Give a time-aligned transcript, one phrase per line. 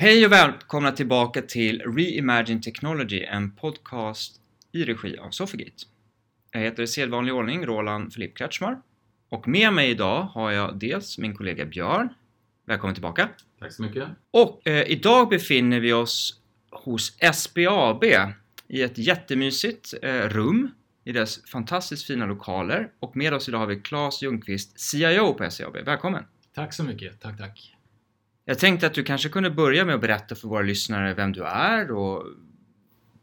[0.00, 4.40] Hej och välkomna tillbaka till Reimagine Technology, en podcast
[4.72, 5.84] i regi av Sofigate.
[6.50, 8.80] Jag heter i sedvanlig ordning Roland Filip Kretschmar
[9.28, 12.08] och med mig idag har jag dels min kollega Björn.
[12.64, 13.28] Välkommen tillbaka.
[13.58, 14.08] Tack så mycket.
[14.30, 16.40] Och eh, idag befinner vi oss
[16.70, 18.04] hos SBAB
[18.68, 20.70] i ett jättemysigt eh, rum
[21.04, 25.50] i dess fantastiskt fina lokaler och med oss idag har vi Claes Ljungqvist, CIO på
[25.50, 25.76] SBAB.
[25.76, 26.24] Välkommen!
[26.54, 27.20] Tack så mycket.
[27.20, 27.77] Tack, tack.
[28.48, 31.44] Jag tänkte att du kanske kunde börja med att berätta för våra lyssnare vem du
[31.44, 32.26] är och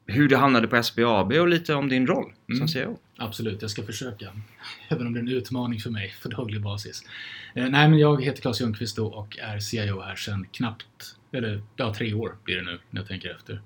[0.06, 2.68] hur du hamnade på SBAB och lite om din roll som Mm.
[2.68, 3.00] CEO.
[3.18, 4.34] Absolut, jag ska försöka.
[4.90, 7.04] Även om det är en utmaning för mig på daglig basis.
[7.56, 11.94] Eh, nej, men jag heter Claes Ljungqvist och är CIO här sedan knappt, eller ja,
[11.94, 13.62] tre år blir det nu när jag tänker efter.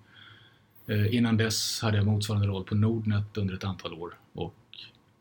[0.88, 4.56] Eh, innan dess hade jag motsvarande roll på Nordnet under ett antal år och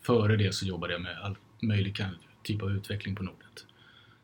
[0.02, 2.04] före det så jobbade jag med all möjlig
[2.42, 3.47] typ av utveckling på Nordnet.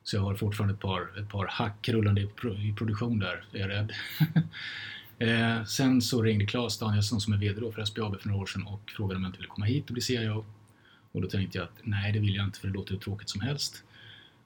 [0.04, 3.44] Så jag har fortfarande ett par, ett par hack rullande i, pro, i produktion där,
[3.52, 3.92] är jag rädd.
[5.58, 8.46] eh, sen så ringde Claes Danielsson som är VD då för SBAB för några år
[8.46, 10.44] sedan och frågade om jag inte ville komma hit och bli CIO.
[11.12, 13.30] Och då tänkte jag att nej, det vill jag inte för det låter hur tråkigt
[13.30, 13.84] som helst.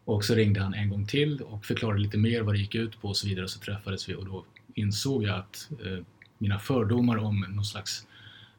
[0.04, 3.00] Och så ringde han en gång till och förklarade lite mer vad det gick ut
[3.00, 3.48] på och så vidare.
[3.48, 6.04] Så träffades vi och då insåg jag att eh,
[6.38, 8.06] mina fördomar om någon slags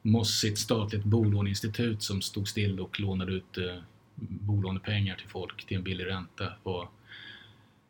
[0.01, 3.77] mossigt statligt bolåneinstitut som stod still och lånade ut eh,
[4.21, 6.89] bolånepengar till folk till en billig ränta var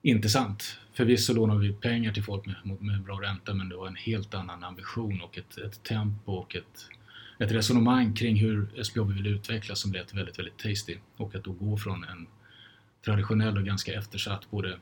[0.02, 0.80] inte sant.
[0.94, 4.34] Förvisso lånade vi pengar till folk med, med bra ränta men det var en helt
[4.34, 6.90] annan ambition och ett, ett tempo och ett,
[7.40, 10.98] ett resonemang kring hur SBAB vill utvecklas som lät väldigt, väldigt tasty.
[11.18, 12.28] Och att då gå från en
[13.06, 14.78] traditionell och ganska eftersatt både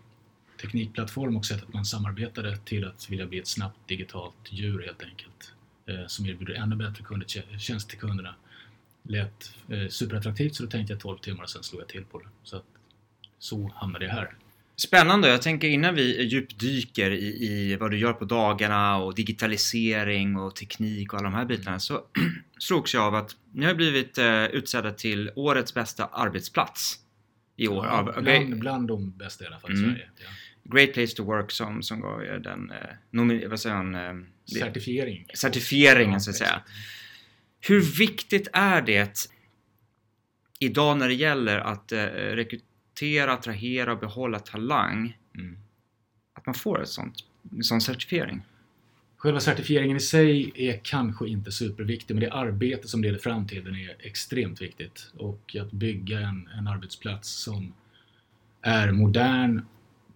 [0.62, 5.54] teknikplattform och sättet man samarbetade till att vilja bli ett snabbt digitalt djur helt enkelt.
[5.86, 7.28] Eh, som erbjuder ännu bättre kunder,
[7.60, 8.36] tjänst till kunderna.
[9.10, 12.20] Lät eh, superattraktivt så då tänkte jag 12 timmar och sen slog jag till på
[12.20, 12.28] det.
[12.44, 12.66] Så, att,
[13.40, 14.34] så hamnade jag här.
[14.76, 15.28] Spännande.
[15.30, 20.56] Jag tänker innan vi djupdyker i, i vad du gör på dagarna och digitalisering och
[20.56, 22.02] teknik och alla de här bitarna så
[22.60, 26.96] slogs jag av att ni har blivit eh, utsedda till årets bästa arbetsplats
[27.56, 27.86] i år.
[27.86, 29.90] av bland, bland de bästa i alla fall i Mm.
[29.90, 30.10] Sverige.
[30.18, 30.28] Ja.
[30.76, 32.72] Great Place to Work som, som gav er den
[33.42, 34.14] eh, vad säger han, eh,
[34.60, 35.26] Certifiering.
[35.34, 36.50] certifieringen Ja, så att säga.
[36.50, 36.70] exakt.
[37.68, 39.30] Hur viktigt är det
[40.60, 45.58] idag när det gäller att eh, rekrytera, attrahera och behålla talang Mm.
[46.34, 47.16] att man får ett sånt,
[47.52, 48.42] en sån certifiering?
[49.18, 53.64] Själva certifieringen i sig är kanske inte superviktig, men det arbete som leder fram till
[53.64, 55.12] den är extremt viktigt.
[55.18, 57.74] Och att bygga en, en arbetsplats som
[58.62, 59.62] är modern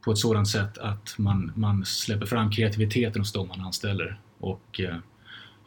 [0.01, 4.21] på ett sådant sätt att man, man släpper fram kreativiteten hos de man anställer.
[4.39, 4.97] Och eh,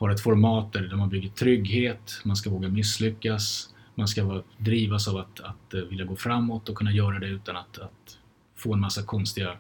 [0.04, 5.09] har ett format där man bygger trygghet, man ska våga misslyckas, man ska vara, drivas
[5.09, 8.19] av att, att eh, vilja gå framåt och kunna göra det utan att, att
[8.56, 9.56] få en massa konstiga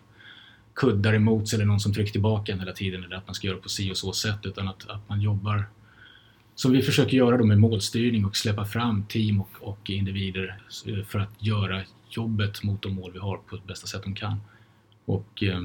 [0.74, 3.46] kuddar emot sig eller någon som trycker tillbaka en hela tiden eller att man ska
[3.46, 5.66] göra på si och så sätt utan att, att man jobbar
[6.54, 11.04] som vi försöker göra då med målstyrning och släppa fram team och, och individer eh,
[11.04, 14.40] för att göra jobbet mot de mål vi har på det bästa sätt de kan.
[15.04, 15.60] Och eh,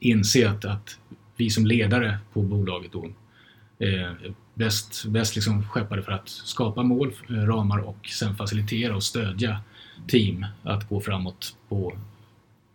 [0.00, 0.98] inse att, att
[1.36, 3.10] vi som ledare på bolaget då
[4.54, 9.60] bäst, bäst liksom skeppade för att skapa mål, eh, ramar och sen facilitera och stödja
[10.06, 11.98] team att gå framåt på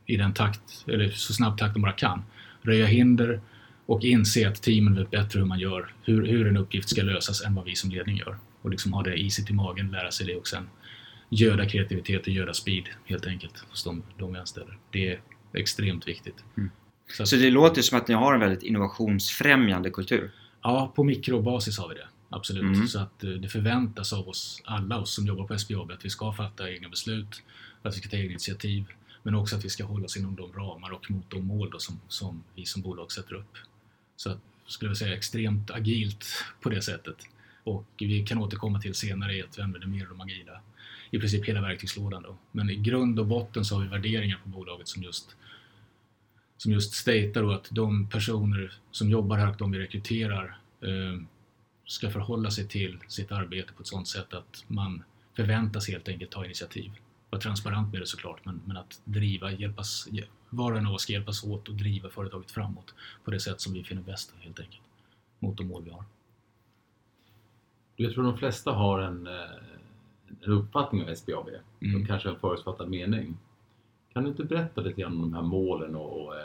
[0.05, 2.23] i den takt, eller så snabb takt de bara kan.
[2.61, 3.41] Röja hinder
[3.85, 7.45] och inse att teamen vet bättre hur man gör, hur, hur en uppgift ska lösas
[7.45, 8.37] än vad vi som ledning gör.
[8.61, 10.69] Och liksom ha det i magen, lära sig det och sen
[11.29, 14.77] göda kreativitet och göda speed helt enkelt hos de, de vi anställer.
[14.91, 15.19] Det är
[15.53, 16.43] extremt viktigt.
[16.57, 16.69] Mm.
[17.07, 20.31] Så att, Så det låter som att ni har en väldigt innovationsfrämjande kultur.
[20.61, 22.07] Ja, på mikrobasis har vi det.
[22.29, 22.63] Absolut.
[22.63, 22.87] Mm.
[22.87, 26.09] Så att eh, det förväntas av oss alla, oss som jobbar på SBAB, att vi
[26.09, 27.43] ska fatta egna beslut,
[27.81, 28.85] att vi ska ta egna initiativ,
[29.23, 31.99] men också att vi ska hålla oss inom de ramar och mot de mål som,
[32.07, 33.57] som vi som bolag sätter upp.
[34.15, 36.25] Så att, skulle jag säga extremt agilt
[36.61, 37.15] på det sättet.
[37.63, 40.61] Och vi kan återkomma till senare i att vi använder mer av de agila,
[41.11, 42.37] i princip hela verktygslådan då.
[42.51, 45.35] Men i grund och botten så har vi värderingar på bolaget som just
[46.59, 51.21] som just statar då att de personer som jobbar här och de vi rekryterar eh,
[51.85, 55.03] ska förhålla sig till sitt arbete på ett sådant sätt att man
[55.35, 56.91] förväntas helt enkelt ta initiativ.
[57.29, 60.93] Vara transparent med det såklart, men, men att driva, hjälpas, hj- var och en av
[60.93, 64.33] oss ska hjälpas åt och driva företaget framåt på det sätt som vi finner bäst
[64.39, 64.81] helt enkelt.
[65.39, 66.03] Mot de mål vi har.
[67.95, 69.33] Jag tror de flesta har en, eh,
[70.41, 71.49] en uppfattning om SBAB.
[71.81, 72.01] Mm.
[72.01, 73.37] Och kanske en förutfattad mening.
[74.19, 76.41] Kan du inte berätta lite grann om de här målen och, och eh,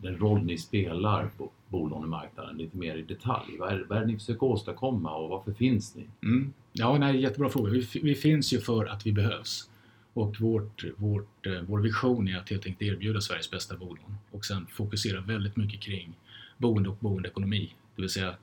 [0.00, 3.58] den roll ni spelar på bolånemarknaden lite mer i detalj?
[3.58, 6.06] Vad är, vad är det ni försöker åstadkomma och varför finns ni?
[6.22, 6.52] Mm.
[6.72, 7.70] Ja, nej, jättebra fråga.
[7.70, 9.70] Vi, vi finns ju för att vi behövs.
[10.12, 14.44] Och vårt, vårt, eh, vår vision är att helt enkelt erbjuda Sveriges bästa bolån och
[14.44, 16.12] sen fokusera väldigt mycket kring
[16.58, 17.74] boende och boendeekonomi.
[17.96, 18.34] Det vill säga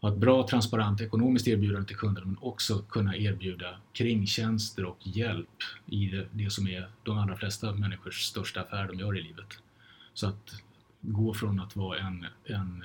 [0.00, 5.62] ha ett bra, transparent ekonomiskt erbjudande till kunderna men också kunna erbjuda kringtjänster och hjälp
[5.86, 9.58] i det, det som är de allra flesta människors största affär de gör i livet.
[10.14, 10.62] Så att
[11.00, 12.84] gå från att vara en, en,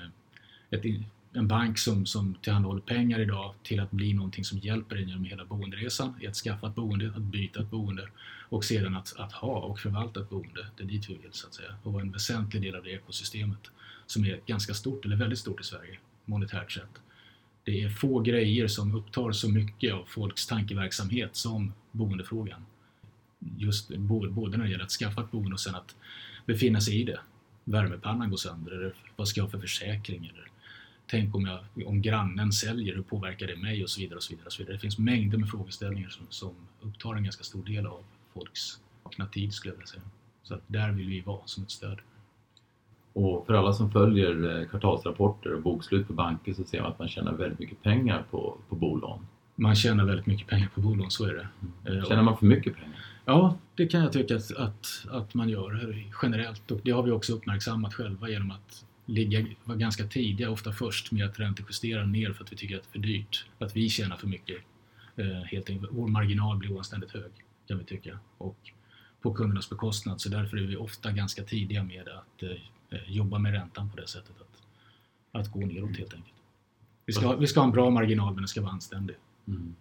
[0.69, 0.85] ett,
[1.33, 5.25] en bank som, som tillhandahåller pengar idag till att bli någonting som hjälper en genom
[5.25, 8.07] hela boenderesan, i att skaffa ett boende, att byta ett boende
[8.49, 10.67] och sedan att, att ha och förvalta ett boende.
[10.77, 12.91] Det är dit vi vill så att säga och vara en väsentlig del av det
[12.91, 13.71] ekosystemet
[14.05, 17.01] som är ganska stort, eller väldigt stort i Sverige monetärt sett.
[17.63, 22.65] Det är få grejer som upptar så mycket av folks tankeverksamhet som boendefrågan.
[23.57, 25.95] Just både när det gäller att skaffa ett boende och sen att
[26.45, 27.19] befinna sig i det.
[27.63, 30.25] Värmepannan går sönder, eller vad ska jag ha för försäkring?
[30.33, 30.47] Eller
[31.07, 33.83] tänk om, jag, om grannen säljer, hur påverkar det mig?
[33.83, 34.17] Och så vidare.
[34.17, 34.75] och så vidare, och så vidare.
[34.75, 38.03] Det finns mängder med frågeställningar som, som upptar en ganska stor del av
[38.33, 40.03] folks vakna tid, skulle jag vilja säga.
[40.43, 41.99] Så att där vill vi vara som ett stöd.
[43.13, 46.99] Och för alla som följer eh, kvartalsrapporter och bokslut på banker så ser man att
[46.99, 49.27] man tjänar väldigt mycket pengar på, på bolån.
[49.55, 51.47] Man tjänar väldigt mycket pengar på bolån, så är det.
[51.91, 52.05] Mm.
[52.05, 53.05] Tjänar man för mycket pengar?
[53.25, 57.11] Ja, det kan jag tycka att, att, att man gör generellt och det har vi
[57.11, 62.33] också uppmärksammat själva genom att ligga, vara ganska tidiga, ofta först med att räntejustera ner
[62.33, 63.45] för att vi tycker att det är för dyrt.
[63.59, 64.57] Att vi tjänar för mycket.
[65.15, 65.91] Eh, helt enkelt.
[65.93, 67.31] Vår marginal blir oanständigt hög,
[67.67, 68.19] kan vi tycka.
[68.37, 68.57] Och
[69.21, 72.49] på kundernas bekostnad, så därför är vi ofta ganska tidiga med att eh,
[73.07, 74.35] jobba med räntan på det sättet.
[74.41, 74.61] Att,
[75.41, 76.33] att gå neråt helt enkelt.
[77.05, 79.15] Vi ska, vi ska ha en bra marginal men den ska vara anständig.
[79.47, 79.75] Mm.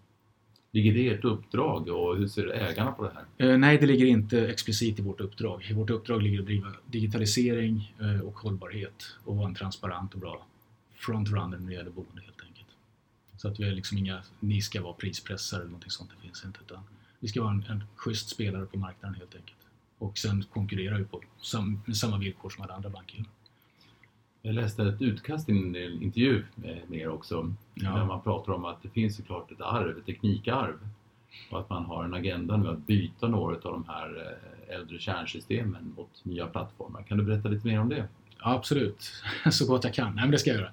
[0.75, 3.49] Ligger det i ert uppdrag och hur ser ägarna på det här?
[3.49, 5.67] Eh, nej, det ligger inte explicit i vårt uppdrag.
[5.71, 10.21] I vårt uppdrag ligger att driva digitalisering eh, och hållbarhet och vara en transparent och
[10.21, 10.47] bra
[10.95, 12.69] frontrunner när det gäller boende helt enkelt.
[13.37, 16.45] Så att vi är liksom inga, ni ska vara prispressare eller någonting sånt, det finns
[16.45, 16.61] inte.
[16.67, 16.83] Utan
[17.21, 19.59] vi ska vara en, en schysst spelare på marknaden helt enkelt.
[20.03, 23.27] Och sen konkurrerar vi på sam, med samma villkor som alla andra banker gör.
[24.43, 26.45] Jag läste ett utkast i en intervju
[26.87, 27.55] med er också.
[27.75, 27.91] Ja.
[27.91, 30.89] Där man pratar om att det finns såklart ett arv, ett teknikarv.
[31.51, 34.39] Och att man har en agenda nu att byta några av de här
[34.69, 37.03] eh, äldre kärnsystemen mot nya plattformar.
[37.03, 38.09] Kan du berätta lite mer om det?
[38.39, 39.13] Ja, absolut,
[39.51, 40.15] så gott jag kan.
[40.15, 40.71] Nej, men det ska jag göra.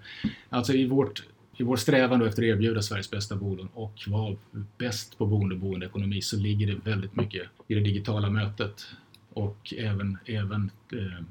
[0.49, 1.23] Alltså i, vårt,
[1.57, 4.35] i vår strävan efter att erbjuda Sveriges bästa bolån och vara
[4.77, 8.87] bäst på boende och boendeekonomi så ligger det väldigt mycket i det digitala mötet
[9.33, 11.23] och även, även eh,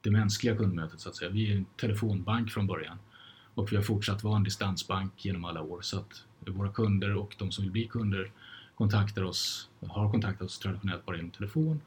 [0.00, 1.30] det mänskliga kundmötet så att säga.
[1.30, 2.98] Vi är en telefonbank från början
[3.54, 7.34] och vi har fortsatt vara en distansbank genom alla år så att våra kunder och
[7.38, 8.30] de som vill bli kunder
[8.74, 11.80] kontaktar oss, har kontaktat oss traditionellt bara genom telefon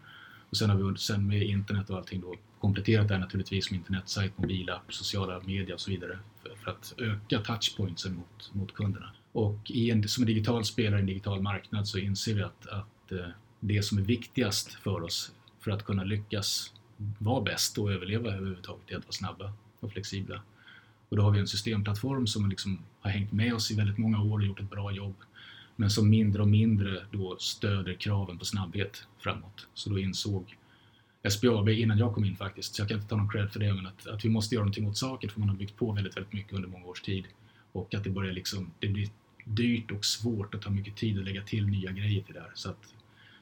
[0.50, 4.38] och sen har vi sen med internet och allting då kompletterat det naturligtvis med internetsajt,
[4.38, 9.12] mobilapp, sociala medier och så vidare för, för att öka touchpointsen mot, mot kunderna.
[9.32, 12.68] Och i en, som en digital spelare i en digital marknad så inser vi att,
[12.68, 13.28] att eh,
[13.60, 16.74] det som är viktigast för oss för att kunna lyckas
[17.18, 20.42] vara bäst och överleva överhuvudtaget är att vara snabba och flexibla.
[21.10, 24.22] Och då har vi en systemplattform som liksom har hängt med oss i väldigt många
[24.22, 25.16] år och gjort ett bra jobb.
[25.76, 29.68] Men som mindre och mindre då stöder kraven på snabbhet framåt.
[29.74, 30.58] Så då insåg
[31.30, 33.74] SBAB innan jag kom in faktiskt, så jag kan inte ta någon cred för det,
[33.74, 36.18] men att, att vi måste göra någonting åt saken för man har byggt på väldigt,
[36.18, 37.26] väldigt mycket under många års tid.
[37.72, 39.10] Och att det börjar liksom, det blir
[39.44, 42.52] dyrt och svårt att ta mycket tid att lägga till nya grejer till det här.
[42.54, 42.94] Så att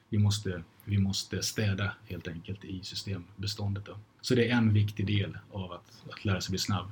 [0.08, 3.84] vi måste, vi måste städa helt enkelt i systembeståndet.
[3.84, 3.98] Då.
[4.20, 6.90] Så det är en viktig del av att, att lära sig bli snabb.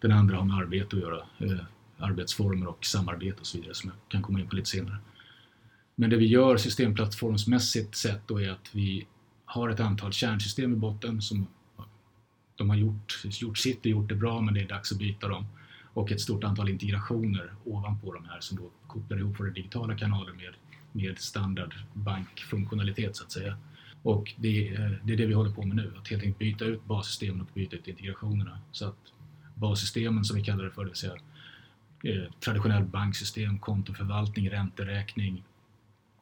[0.00, 1.64] Den andra har med arbete att göra, eh,
[1.98, 4.96] arbetsformer och samarbete och så vidare som jag kan komma in på lite senare.
[5.94, 9.06] Men det vi gör systemplattformsmässigt sett då är att vi
[9.44, 11.46] har ett antal kärnsystem i botten som
[12.56, 15.28] de har gjort, gjort sitt och gjort det bra men det är dags att byta
[15.28, 15.46] dem.
[15.94, 20.32] Och ett stort antal integrationer ovanpå de här som då kopplar ihop våra digitala kanaler
[20.32, 20.54] med
[20.96, 23.56] med standard bankfunktionalitet så att säga.
[24.02, 26.64] Och det, är, det är det vi håller på med nu, att helt enkelt byta
[26.64, 28.58] ut bassystemen och byta ut integrationerna.
[28.72, 29.12] Så att
[29.54, 31.16] bassystemen som vi kallar det för, det vill säga
[32.04, 35.44] eh, traditionell banksystem, kontoförvaltning, ränteräkning,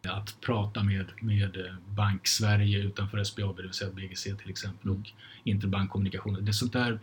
[0.08, 5.10] att prata med, med eh, Bank-Sverige utanför SBAB, det vill säga BGC till exempel, och
[5.44, 6.44] interbankkommunikation.
[6.44, 6.98] Det sånt där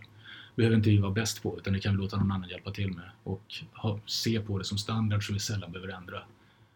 [0.55, 2.93] behöver inte vi vara bäst på, utan det kan vi låta någon annan hjälpa till
[2.93, 6.23] med och ha, se på det som standard så vi sällan behöver ändra.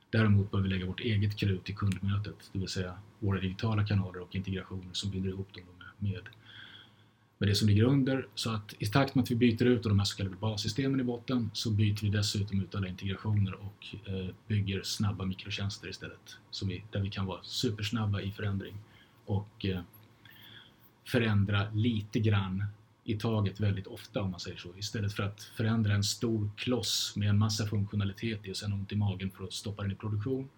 [0.09, 4.19] Däremot bör vi lägga vårt eget krut i kundmötet, det vill säga våra digitala kanaler
[4.21, 5.63] och integrationer som binder ihop dem
[5.97, 6.21] med,
[7.37, 8.27] med det som ligger under.
[8.35, 11.03] Så att i takt med att vi byter ut de här så kallade bassystemen i
[11.03, 16.37] botten så byter vi dessutom ut alla integrationer och eh, bygger snabba mikrotjänster istället.
[16.51, 18.75] Som vi, där vi kan vara supersnabba i förändring
[19.25, 19.81] och eh,
[21.05, 22.63] förändra lite grann
[23.07, 24.69] i taget väldigt ofta om man säger så.
[24.77, 28.91] Istället för att förändra en stor kloss med en massa funktionalitet i och sen ont
[28.91, 30.49] i magen för att stoppa den i produktion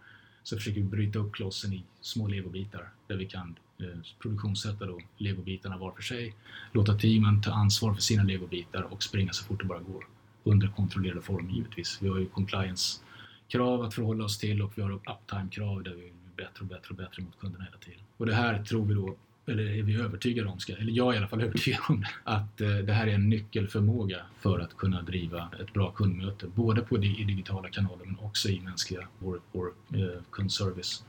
[0.43, 4.99] så försöker vi bryta upp klossen i små legobitar där vi kan eh, produktionssätta då
[5.17, 6.35] legobitarna var för sig,
[6.71, 10.07] låta teamen ta ansvar för sina legobitar och springa så fort det bara går.
[10.43, 11.97] Under kontrollerade former givetvis.
[12.01, 16.45] Vi har ju compliance-krav att förhålla oss till och vi har uptime-krav där vi blir
[16.45, 17.99] bättre och bättre och bättre mot kunderna hela tiden.
[18.17, 19.15] Och det här tror vi då
[19.47, 22.07] eller är vi övertygade om, ska, eller jag är i alla fall övertygad om det,
[22.23, 26.81] att eh, det här är en nyckelförmåga för att kunna driva ett bra kundmöte, både
[26.81, 31.03] på i digitala kanaler men också i mänskliga, vår, vår eh, kundservice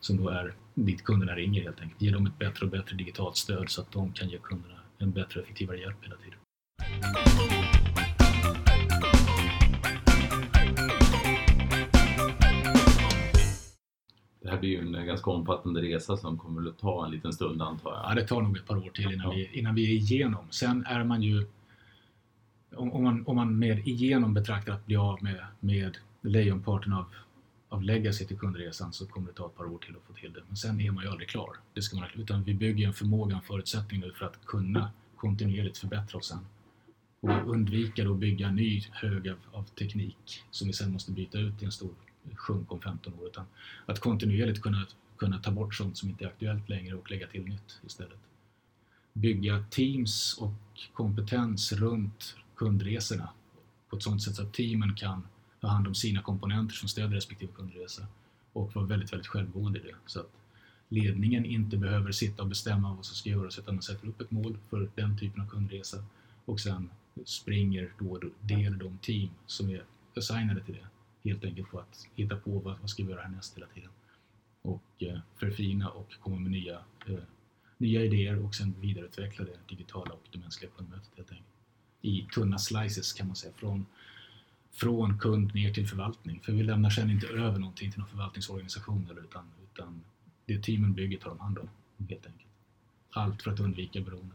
[0.00, 2.02] som då är dit kunderna ringer helt enkelt.
[2.02, 5.10] Ge dem ett bättre och bättre digitalt stöd så att de kan ge kunderna en
[5.10, 6.38] bättre och effektivare hjälp hela tiden.
[14.64, 18.10] Blir ju en ganska omfattande resa som kommer att ta en liten stund antar jag.
[18.10, 19.30] Ja, det tar nog ett par år till innan, ja.
[19.30, 20.46] vi, innan vi är igenom.
[20.50, 21.46] Sen är man ju,
[22.74, 27.04] om, om, man, om man med igenom betraktar att bli av med, med lejonparten av,
[27.68, 30.32] av legacy till kundresan så kommer det ta ett par år till att få till
[30.32, 30.40] det.
[30.48, 31.50] Men sen är man ju aldrig klar.
[31.74, 35.78] Det ska man, utan vi bygger en förmåga, en förutsättning nu för att kunna kontinuerligt
[35.78, 36.46] förbättra oss sen.
[37.20, 41.38] Och undvika att bygga en ny hög av, av teknik som vi sen måste byta
[41.38, 41.90] ut till en stor
[42.34, 43.26] sjunk om 15 år.
[43.26, 43.44] Utan
[43.86, 47.44] att kontinuerligt kunna, kunna ta bort sånt som inte är aktuellt längre och lägga till
[47.44, 48.18] nytt istället.
[49.12, 53.28] Bygga teams och kompetens runt kundresorna
[53.90, 55.26] på ett sådant sätt så att teamen kan
[55.60, 58.06] ta hand om sina komponenter som stöder respektive kundresa
[58.52, 59.94] och vara väldigt, väldigt självgående i det.
[60.06, 60.30] Så att
[60.88, 64.30] ledningen inte behöver sitta och bestämma vad som ska göras utan man sätter upp ett
[64.30, 66.04] mål för den typen av kundresa
[66.44, 66.90] och sen
[67.24, 69.84] springer då det eller de team som är
[70.16, 70.86] assignade till det
[71.24, 73.90] helt enkelt på att hitta på vad, vad ska vi göra härnäst hela tiden.
[74.62, 77.22] Och eh, förfina och komma med nya, eh,
[77.78, 81.48] nya idéer och sen vidareutveckla det digitala och det mänskliga kundmötet helt enkelt.
[82.00, 83.86] I tunna slices kan man säga, från,
[84.72, 86.40] från kund ner till förvaltning.
[86.40, 90.00] För vi lämnar sen inte över någonting till någon förvaltningsorganisation utan, utan
[90.46, 91.68] det teamen bygger tar de hand om
[92.08, 92.50] helt enkelt.
[93.10, 94.34] Allt för att undvika beroende.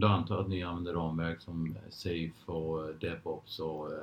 [0.00, 3.98] Då antar jag att ni använder ramverk som Safe och DevOps och eh,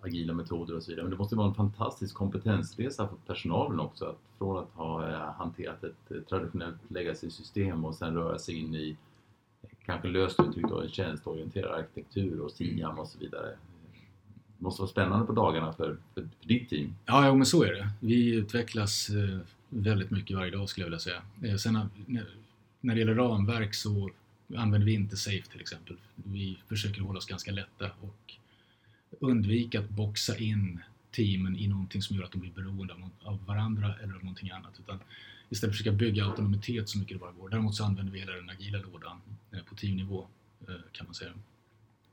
[0.00, 1.04] agila metoder och så vidare.
[1.04, 4.04] Men det måste vara en fantastisk kompetensresa för personalen också.
[4.04, 8.74] Att från att ha eh, hanterat ett eh, traditionellt legacy-system och sen röra sig in
[8.74, 8.96] i
[9.62, 13.46] eh, kanske löst uttryckt en tjänsteorienterad arkitektur och SIAM och så vidare.
[14.58, 16.94] Det måste vara spännande på dagarna för, för, för ditt team.
[17.04, 17.88] Ja, ja, men så är det.
[18.00, 19.38] Vi utvecklas eh,
[19.68, 21.22] väldigt mycket varje dag skulle jag vilja säga.
[21.42, 21.78] Eh, sen
[22.80, 24.10] när det gäller ramverk så
[24.54, 25.96] använder vi inte Safe till exempel.
[26.14, 28.36] Vi försöker hålla oss ganska lätta och
[29.20, 33.94] undvika att boxa in teamen i någonting som gör att de blir beroende av varandra
[34.02, 34.80] eller av någonting annat.
[34.80, 34.98] Utan
[35.48, 37.48] istället försöka bygga autonomitet så mycket det bara går.
[37.48, 39.20] Däremot så använder vi hela den agila lådan
[39.52, 40.26] eh, på teamnivå
[40.68, 41.32] eh, kan man säga.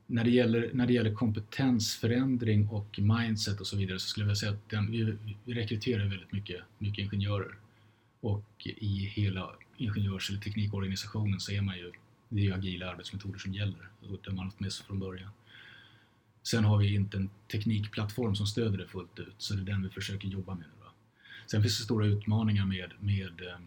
[0.06, 4.26] När det, gäller, när det gäller kompetensförändring och mindset och så vidare så skulle jag
[4.26, 7.54] vilja säga att den, vi, vi rekryterar väldigt mycket, mycket ingenjörer.
[8.20, 11.92] Och i hela ingenjörs eller teknikorganisationen så är man ju
[12.28, 14.98] det är ju agila arbetsmetoder som gäller och det har man haft med sig från
[14.98, 15.30] början.
[16.42, 19.82] Sen har vi inte en teknikplattform som stöder det fullt ut, så det är den
[19.82, 20.72] vi försöker jobba med nu.
[20.84, 20.92] Då.
[21.46, 23.58] Sen finns det stora utmaningar med, med eh,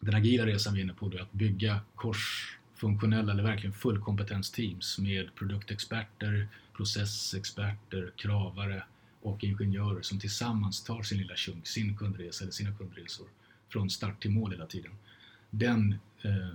[0.00, 5.34] den agila resan vi är inne på, då, att bygga korsfunktionella eller verkligen fullkompetensteams med
[5.34, 8.84] produktexperter, processexperter, kravare
[9.22, 13.26] och ingenjörer som tillsammans tar sin lilla chunk, sin kundresa eller sina kundresor
[13.68, 14.92] från start till mål hela tiden.
[15.50, 16.48] Den eh,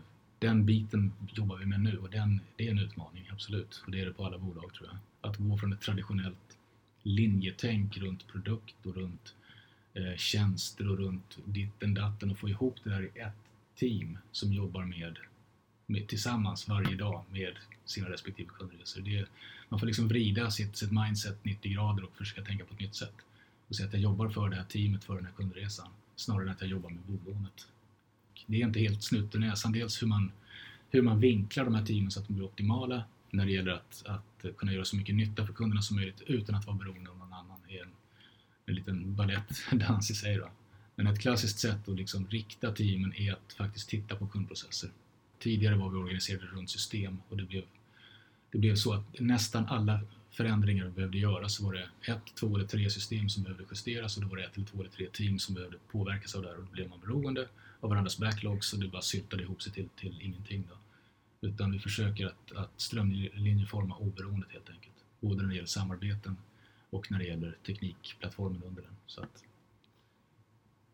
[0.46, 3.84] den biten jobbar vi med nu och den, det är en utmaning, absolut.
[3.86, 4.98] Och det är det på alla bolag tror jag.
[5.30, 6.58] Att gå från ett traditionellt
[7.04, 9.34] linjetänk runt produkt och runt
[9.94, 13.34] eh, tjänster och runt ditten datten och få ihop det där i ett
[13.76, 15.20] team som jobbar med,
[15.86, 17.54] med tillsammans varje dag med
[17.86, 19.02] sina respektive kundresor.
[19.02, 19.26] Det,
[19.70, 22.96] man får liksom vrida sitt, sitt mindset 90 grader och försöka tänka på ett nytt
[22.96, 23.16] sätt.
[23.68, 26.50] Och säga att jag jobbar för det här teamet, för den här kundresan, snarare än
[26.50, 27.04] att jag jobbar med
[28.48, 29.72] det är inte helt snut i näsan.
[29.72, 30.32] Dels hur man,
[30.90, 34.04] hur man vinklar de här teamen så att de blir optimala när det gäller att,
[34.06, 37.18] att kunna göra så mycket nytta för kunderna som möjligt utan att vara beroende av
[37.18, 37.58] någon annan.
[37.68, 37.90] Det är en,
[38.66, 40.38] en liten balettdans i sig.
[40.38, 40.50] Då.
[40.96, 44.90] Men ett klassiskt sätt att liksom rikta teamen är att faktiskt titta på kundprocesser.
[45.40, 47.64] Tidigare var vi organiserade runt system och det blev,
[48.52, 50.00] det blev så att nästan alla
[50.32, 54.18] förändringar vi behövde göra så var det ett, två eller tre system som behövde justeras
[54.18, 56.48] och då var det ett eller två eller tre team som behövde påverkas av det
[56.48, 57.48] här och då blev man beroende
[57.86, 60.64] av varandras backlogs och det bara syltade ihop sig till, till ingenting.
[60.70, 60.76] Då.
[61.48, 64.96] Utan vi försöker att, att strömlinjeforma oberoendet helt enkelt.
[65.20, 66.38] Både när det gäller samarbeten
[66.90, 68.92] och när det gäller teknikplattformen under den.
[69.06, 69.44] Så att...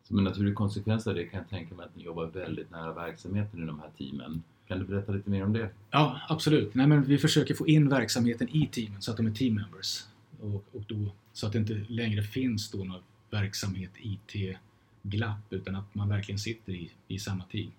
[0.02, 2.92] Som en naturlig konsekvens av det kan jag tänka mig att ni jobbar väldigt nära
[2.92, 4.42] verksamheten i de här teamen.
[4.68, 5.70] Kan du berätta lite mer om det?
[5.90, 6.74] Ja, absolut.
[6.74, 10.04] Nej, men vi försöker få in verksamheten i teamen så att de är team members.
[10.40, 14.56] Och, och då, så att det inte längre finns då någon verksamhet, IT,
[15.02, 17.72] glapp utan att man verkligen sitter i, i samma team.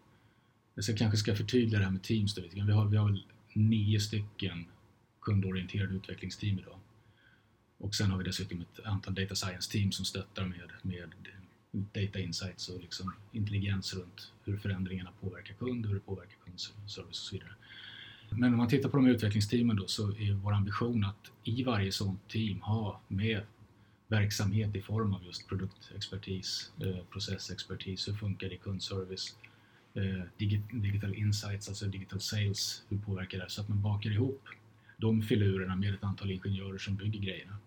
[0.75, 2.68] Jag ska, kanske ska förtydliga det här med teams då lite grann.
[2.68, 4.65] Vi har, vi har väl nio stycken
[5.22, 6.80] kundorienterade utvecklingsteam idag.
[7.77, 11.13] Och sen har vi dessutom ett antal data science team som stöttar med, med
[11.72, 17.15] data insights och liksom intelligens runt hur förändringarna påverkar kund, hur det påverkar kundservice och
[17.15, 17.53] så vidare.
[18.30, 21.92] Men om man tittar på de utvecklingsteamen då så är vår ambition att i varje
[21.92, 23.42] sådant team ha med
[24.07, 29.36] verksamhet i form av just produktexpertis, eh, processexpertis, hur funkar det i kundservice,
[29.93, 30.24] eh,
[30.72, 33.50] digital insights, alltså digital sales, hur påverkar det?
[33.50, 34.48] Så att man bakar ihop
[34.98, 37.57] de filurerna med ett antal ingenjörer som bygger grejerna.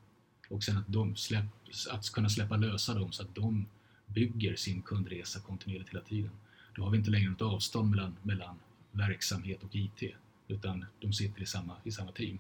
[0.49, 1.45] Och sen att, de släpp,
[1.91, 3.67] att kunna släppa lösa dem så att de
[4.07, 6.31] bygger sin kundresa kontinuerligt hela tiden.
[6.75, 8.59] Då har vi inte längre något avstånd mellan, mellan
[8.93, 10.03] verksamhet och IT,
[10.49, 12.39] utan de sitter i samma, i samma team.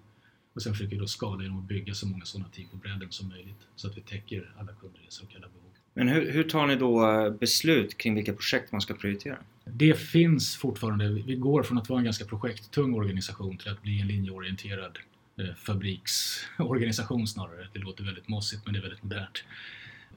[0.57, 3.11] Och sen försöker vi då skala genom att bygga så många sådana team på bredden
[3.11, 5.71] som möjligt så att vi täcker alla kundresor och alla behov.
[5.95, 9.37] Men hur, hur tar ni då beslut kring vilka projekt man ska prioritera?
[9.65, 14.01] Det finns fortfarande, vi går från att vara en ganska projekttung organisation till att bli
[14.01, 14.99] en linjeorienterad
[15.39, 17.69] eh, fabriksorganisation snarare.
[17.73, 19.45] Det låter väldigt mossigt men det är väldigt modernt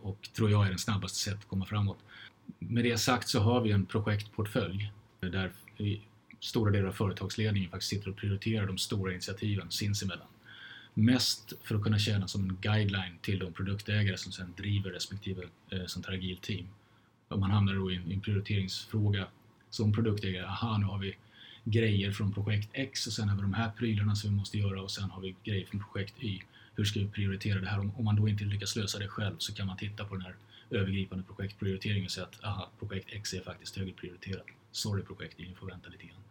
[0.01, 1.99] och tror jag är den snabbaste sättet att komma framåt.
[2.59, 5.51] Med det sagt så har vi en projektportfölj där
[6.39, 10.27] stora delar av företagsledningen faktiskt sitter och prioriterar de stora initiativen sinsemellan.
[10.93, 15.43] Mest för att kunna tjäna som en guideline till de produktägare som sedan driver respektive
[15.69, 16.67] eh, sånt här agilt team.
[17.27, 19.27] Och man hamnar då i en, i en prioriteringsfråga
[19.69, 21.15] som produktägare, aha nu har vi
[21.63, 24.81] grejer från projekt X och sen har vi de här prylarna som vi måste göra
[24.81, 26.41] och sen har vi grejer från projekt Y.
[26.75, 27.79] Hur ska vi prioritera det här?
[27.79, 30.25] Om, om man då inte lyckas lösa det själv så kan man titta på den
[30.25, 30.35] här
[30.69, 34.45] övergripande projektprioriteringen och säga att aha, projekt X är faktiskt högre prioriterat.
[34.71, 36.21] Sorry projekt Y, ni får vänta lite grann.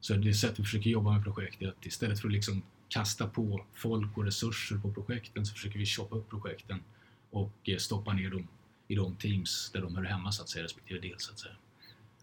[0.00, 3.26] Så det sätt vi försöker jobba med projekt är att istället för att liksom kasta
[3.26, 6.82] på folk och resurser på projekten så försöker vi shoppa upp projekten
[7.30, 8.48] och eh, stoppa ner dem
[8.88, 11.54] i de teams där de hör hemma så att säga, respektive del så att säga.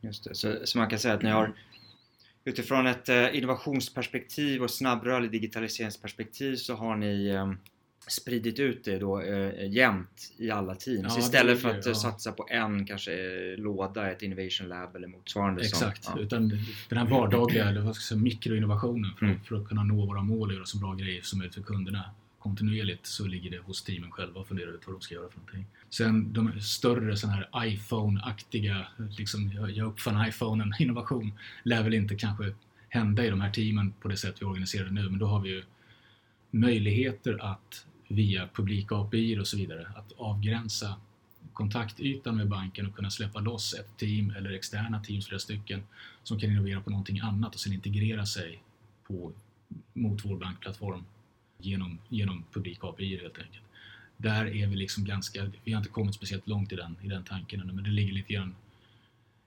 [0.02, 1.54] Just det, så, så man kan säga att ni har
[2.44, 7.58] utifrån ett eh, innovationsperspektiv och snabbrörlig digitaliseringsperspektiv så har ni ehm,
[8.08, 11.96] spridit ut det då eh, jämnt i alla teams ja, istället för att ja.
[11.96, 13.12] satsa på en kanske
[13.58, 15.62] låda, ett innovation lab eller motsvarande.
[15.62, 16.22] Exakt, ja.
[16.22, 16.50] utan
[16.90, 19.40] den här vardagliga eller vad ska säga, mikroinnovationen för, mm.
[19.44, 22.04] för, att kunna nå våra mål och göra så bra grejer som möjligt för kunderna
[22.40, 25.38] kontinuerligt så ligger det hos teamen själva att fundera ut vad de ska göra för
[25.38, 25.66] någonting.
[25.90, 28.88] Sen de större sådana här iPhone-aktiga,
[29.18, 32.54] liksom jag uppfann iPhonen, innovation, lär väl inte kanske
[32.90, 35.40] hända i de här teamen på det sätt vi organiserar det nu, men då har
[35.40, 35.64] vi ju
[36.52, 40.96] möjligheter att via publika API och så vidare, att avgränsa
[41.54, 45.84] kontaktytan med banken och kunna släppa loss ett team eller externa teams, flera stycken,
[46.24, 48.64] som kan innovera på någonting annat och sen integrera sig
[49.08, 49.32] på,
[49.94, 51.06] mot vår bankplattform
[51.58, 53.64] genom, genom publika API helt enkelt.
[54.18, 57.24] Där är vi liksom ganska, vi har inte kommit speciellt långt i den, i den
[57.24, 58.56] tanken ännu, men det ligger lite grann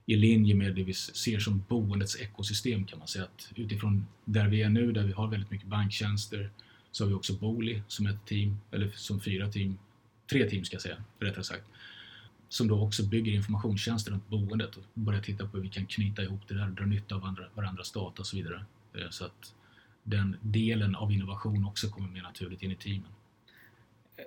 [0.07, 3.25] i linje med det vi ser som boendets ekosystem kan man säga.
[3.25, 6.51] Att utifrån där vi är nu, där vi har väldigt mycket banktjänster,
[6.93, 9.79] så har vi också Booli som ett team, eller som fyra team,
[10.31, 11.65] tre team ska jag säga, rättare sagt,
[12.49, 16.23] som då också bygger informationstjänster runt boendet och börjar titta på hur vi kan knyta
[16.23, 18.65] ihop det där, dra nytta av andra, varandras data och så vidare.
[18.95, 19.55] Eh, så att
[20.03, 23.11] den delen av innovation också kommer mer naturligt in i teamen.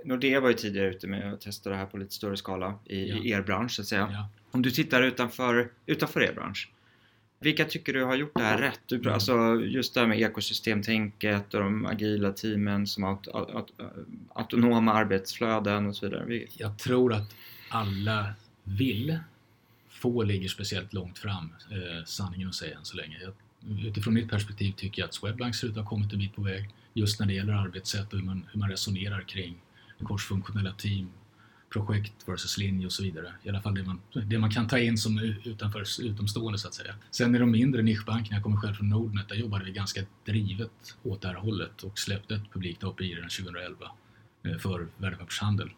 [0.05, 3.09] Nordea var ju tidigare ute med att testa det här på lite större skala i,
[3.09, 3.15] ja.
[3.15, 4.09] i er bransch så att säga.
[4.11, 4.29] Ja.
[4.51, 6.71] Om du tittar utanför, utanför er bransch,
[7.41, 8.79] vilka tycker du har gjort det här rätt?
[8.85, 9.13] Du, mm.
[9.13, 13.73] Alltså just det här med ekosystemtänket och de agila teamen som aut, aut,
[14.33, 16.47] autonoma arbetsflöden och så vidare.
[16.53, 17.35] Jag tror att
[17.69, 19.19] alla vill.
[19.89, 23.17] Få ligger speciellt långt fram, eh, sanningen att säga än så länge.
[23.21, 23.33] Jag,
[23.87, 26.41] utifrån mitt perspektiv tycker jag att Swedbank ser ut att ha kommit en bit på
[26.41, 29.61] väg just när det gäller arbetssätt och hur man, hur man resonerar kring
[30.03, 31.09] korsfunktionella team,
[31.71, 33.33] projekt versus linje och så vidare.
[33.43, 36.73] I alla fall det man, det man kan ta in som utanför, utomstående så att
[36.73, 36.95] säga.
[37.11, 40.95] Sen i de mindre nischbankerna, jag kommer själv från Nordnet, där jobbade vi ganska drivet
[41.03, 43.91] åt det här hållet och släppte ett publikt API redan 2011
[44.43, 45.69] eh, för värdepappershandel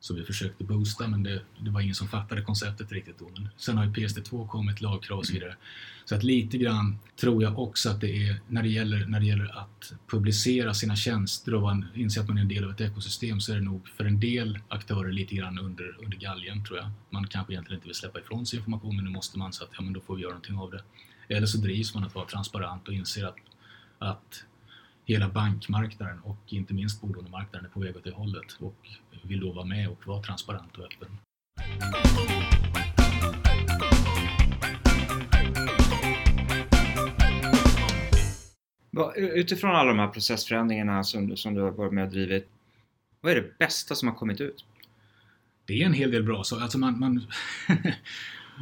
[0.00, 3.30] som vi försökte boosta men det, det, var ingen som fattade konceptet riktigt då.
[3.36, 5.56] Men sen har ju PSD2 kommit, lagkrav och så vidare.
[6.04, 9.26] Så att lite grann tror jag också att det är när det gäller, när det
[9.26, 12.80] gäller att publicera sina tjänster och man inser att man är en del av ett
[12.80, 16.78] ekosystem så är det nog för en del aktörer lite grann under, under galgen tror
[16.78, 16.90] jag.
[17.10, 19.70] Man kanske egentligen inte vill släppa ifrån sig information men nu måste man så att
[19.76, 20.82] ja men då får vi göra någonting av det.
[21.28, 23.36] Eller så drivs man att vara transparent och inser att,
[23.98, 24.44] att
[25.08, 28.88] hela bankmarknaden och inte minst bolånemarknaden är på väg åt det hållet och
[29.22, 31.08] vill då vara med och vara transparent och öppen.
[39.16, 42.48] Utifrån alla de här processförändringarna som, som du har varit med och drivit,
[43.20, 44.64] vad är det bästa som har kommit ut?
[45.68, 46.62] det är en hel del bra saker.
[46.62, 47.26] Alltså man, man,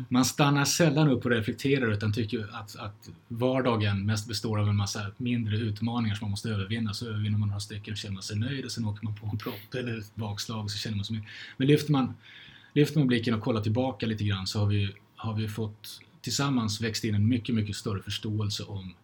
[0.09, 4.77] man stannar sällan upp och reflekterar utan tycker att, att vardagen mest består av en
[4.77, 6.95] massa mindre utmaningar som man måste övervinna.
[6.95, 9.27] Så övervinner man några stycken och känner man sig nöjd och sen åker man på
[9.27, 11.29] en propp eller ett bakslag och så känner man sig.
[11.57, 12.15] Men lyfter man,
[12.73, 16.81] lyfter man blicken och kollar tillbaka lite grann så har vi, har vi fått tillsammans
[16.81, 18.95] växt in en mycket, mycket större förståelse om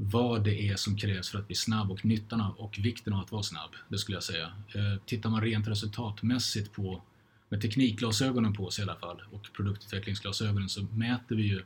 [0.00, 3.20] vad det är som krävs för att bli snabb och nyttan av och vikten av
[3.20, 4.46] att vara snabb, det skulle jag säga.
[4.46, 7.02] Eh, tittar man rent resultatmässigt på,
[7.48, 11.62] med teknikglasögonen på sig i alla fall, och produktutvecklingsglasögonen så mäter vi ju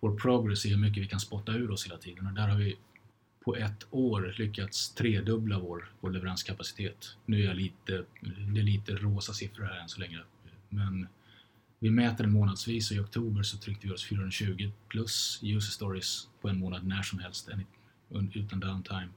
[0.00, 2.58] vår progress i hur mycket vi kan spotta ur oss hela tiden och där har
[2.58, 2.76] vi
[3.44, 7.16] på ett år lyckats tredubbla vår, vår leveranskapacitet.
[7.26, 8.04] Nu är jag lite,
[8.54, 10.18] det är lite rosa siffror här än så länge,
[10.68, 11.08] men
[11.78, 16.28] vi mäter den månadsvis och i oktober så tryckte vi oss 420 plus user stories
[16.40, 17.48] på en månad när som helst
[18.34, 19.08] utan downtime.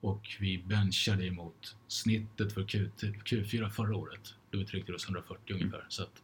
[0.00, 5.54] Och vi benchade emot snittet för Q, Q4 förra året då vi tryckte oss 140
[5.54, 5.78] ungefär.
[5.78, 5.86] Mm.
[5.88, 6.22] Så att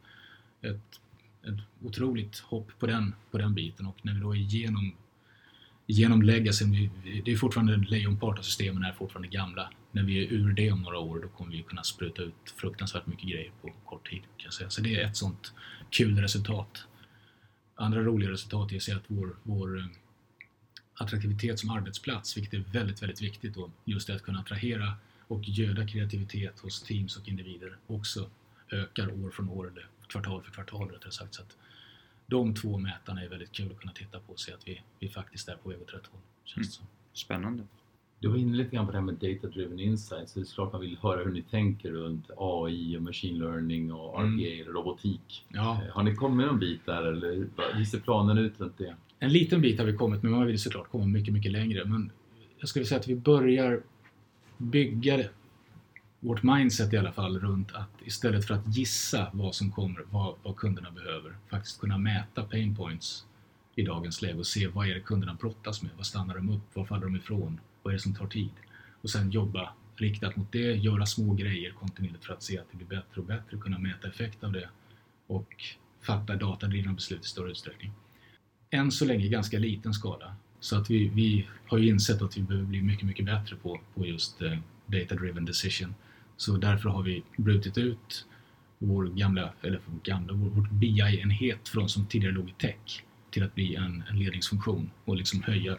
[0.63, 1.01] ett,
[1.43, 4.93] ett otroligt hopp på den, på den biten och när vi då är igenom
[5.87, 9.71] genom det är fortfarande lejonpart av systemen är fortfarande gamla.
[9.93, 13.07] När vi är ur det om några år då kommer vi kunna spruta ut fruktansvärt
[13.07, 14.23] mycket grejer på kort tid.
[14.37, 14.71] Kan säga.
[14.71, 15.53] Så det är ett sånt
[15.91, 16.85] kul resultat.
[17.75, 19.85] Andra roliga resultat är att vår, vår eh,
[20.97, 24.95] attraktivitet som arbetsplats, vilket är väldigt, väldigt viktigt då, just det att kunna attrahera
[25.29, 28.31] och göda kreativitet hos teams och individer också
[28.71, 31.35] ökar år från år, eller kvartal för kvartal rättare sagt.
[31.35, 31.57] Så att
[32.27, 35.09] de två mätarna är väldigt kul att kunna titta på och se att vi, vi
[35.09, 36.21] faktiskt är på väg åt rätt håll.
[36.45, 36.89] Känns mm.
[37.13, 37.63] Spännande.
[38.19, 40.33] Du var inne lite grann på det här med data-driven insights.
[40.33, 43.93] Så det är klart man vill höra hur ni tänker runt AI och machine learning
[43.93, 44.61] och RPA mm.
[44.61, 45.45] eller robotik.
[45.49, 45.83] Ja.
[45.83, 48.97] Eh, har ni kommit någon bit där eller hur ser planen ut runt det?
[49.19, 51.85] En liten bit har vi kommit men man vill såklart komma mycket, mycket längre.
[51.85, 52.11] Men
[52.59, 53.81] jag skulle säga att vi börjar
[54.59, 55.25] bygga
[56.21, 60.35] vårt mindset i alla fall runt att istället för att gissa vad som kommer, vad,
[60.43, 63.27] vad kunderna behöver, faktiskt kunna mäta pain points
[63.75, 65.91] i dagens läge och se vad är det kunderna brottas med?
[65.97, 66.63] Vad stannar de upp?
[66.75, 67.61] Vad faller de ifrån?
[67.83, 68.51] Vad är det som tar tid?
[69.03, 72.77] Och sen jobba riktat mot det, göra små grejer kontinuerligt för att se att det
[72.77, 74.69] blir bättre och bättre, kunna mäta effekt av det
[75.27, 75.55] och
[76.01, 77.93] fatta datadrivna beslut i större utsträckning.
[78.71, 80.37] Än så länge ganska liten skala.
[80.61, 83.81] Så att vi, vi har ju insett att vi behöver bli mycket, mycket bättre på,
[83.95, 85.95] på just eh, data-driven decision.
[86.37, 88.27] Så därför har vi brutit ut
[88.79, 93.55] vår gamla, eller gamla, vår, vår BI-enhet från som tidigare låg i tech till att
[93.55, 95.79] bli en, en ledningsfunktion och liksom höja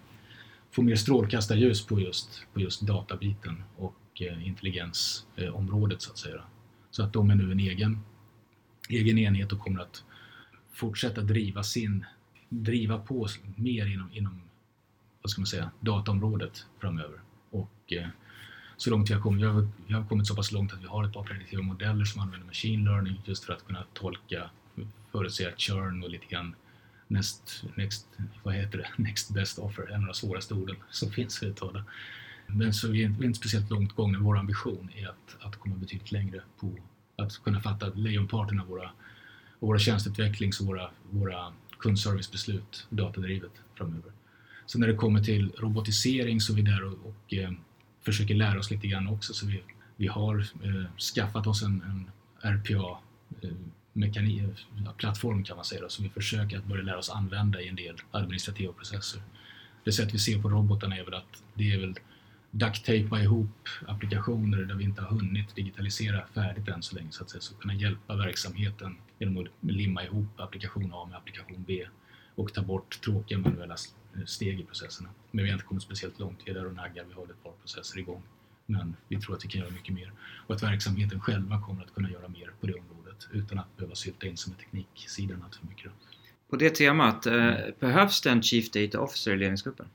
[0.71, 6.41] få mer strålkastarljus på just, på just databiten och eh, intelligensområdet så att säga.
[6.91, 7.99] Så att de är nu en egen,
[8.89, 10.03] egen enhet och kommer att
[10.73, 12.05] fortsätta driva sin,
[12.49, 14.41] driva på mer inom, inom
[15.21, 17.19] vad ska man säga, dataområdet framöver.
[17.49, 18.07] Och eh,
[18.77, 20.87] så långt vi har kommit, vi har, vi har kommit så pass långt att vi
[20.87, 24.49] har ett par prediktiva modeller som använder machine learning just för att kunna tolka,
[25.11, 26.55] förutsäga churn och lite grann
[27.07, 28.07] next, next,
[28.43, 28.87] vad heter det?
[29.03, 31.83] next best offer, en av de svåraste orden som finns att uttala.
[32.47, 34.19] Men så vi är inte, vi är inte speciellt långt gångna.
[34.19, 36.71] Vår ambition är att, att komma betydligt längre på
[37.15, 38.91] att kunna fatta lejonparten av våra,
[39.59, 44.11] våra tjänsteutvecklings och våra, våra kundservicebeslut datadrivet framöver.
[44.65, 47.51] Så när det kommer till robotisering så är vi där och, och eh,
[48.01, 49.33] försöker lära oss lite grann också.
[49.33, 49.63] Så vi,
[49.95, 52.11] vi har eh, skaffat oss en, en
[52.53, 52.99] RPA
[53.41, 53.49] eh,
[54.03, 57.75] eh, plattform kan man säga som vi försöker att börja lära oss använda i en
[57.75, 59.21] del administrativa processer.
[59.83, 61.95] Det sätt vi ser på robotarna är väl att det är väl
[62.51, 67.29] duct-tapea ihop applikationer där vi inte har hunnit digitalisera färdigt än så länge så att
[67.29, 71.87] säga, så kunna hjälpa verksamheten genom att limma ihop applikation A med applikation B
[72.35, 73.75] och ta bort tråkiga manuella
[74.25, 75.09] steg i processerna.
[75.31, 77.43] Men vi har inte kommit speciellt långt, vi är där och naggar, vi har ett
[77.43, 78.21] par processer igång.
[78.65, 80.11] Men vi tror att vi kan göra mycket mer
[80.47, 83.95] och att verksamheten själva kommer att kunna göra mer på det området utan att behöva
[83.95, 85.91] sylta in sig med tekniksidan allt för mycket.
[86.49, 89.87] På det temat, eh, behövs det en Chief Data Officer i ledningsgruppen?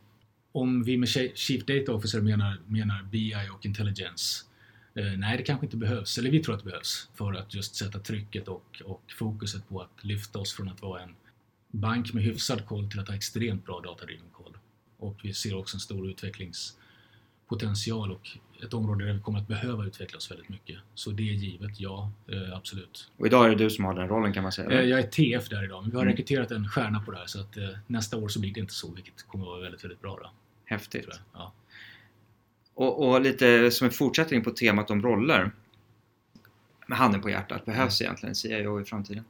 [0.53, 4.45] Om vi med Chief Data Officer menar, menar BI och Intelligence
[4.95, 7.99] Nej, det kanske inte behövs, eller vi tror att det behövs för att just sätta
[7.99, 11.15] trycket och, och fokuset på att lyfta oss från att vara en
[11.73, 14.57] bank med hyfsad koll till att ha extremt bra datadriven koll.
[14.99, 18.29] Och vi ser också en stor utvecklingspotential och
[18.63, 20.79] ett område där vi kommer att behöva utveckla oss väldigt mycket.
[20.95, 23.11] Så det är givet, ja, eh, absolut.
[23.17, 24.71] Och idag är det du som har den rollen kan man säga?
[24.71, 24.83] Eller?
[24.83, 26.13] Jag är TF där idag, men vi har mm.
[26.13, 28.75] rekryterat en stjärna på det här så att eh, nästa år så blir det inte
[28.75, 30.19] så, vilket kommer att vara väldigt, väldigt bra.
[30.23, 30.31] Då,
[30.65, 31.09] Häftigt.
[31.33, 31.53] Ja.
[32.83, 35.51] Och, och, lite som en fortsättning på temat om roller.
[36.87, 38.09] Med handen på hjärtat, behövs mm.
[38.09, 39.25] egentligen en CIO i framtiden?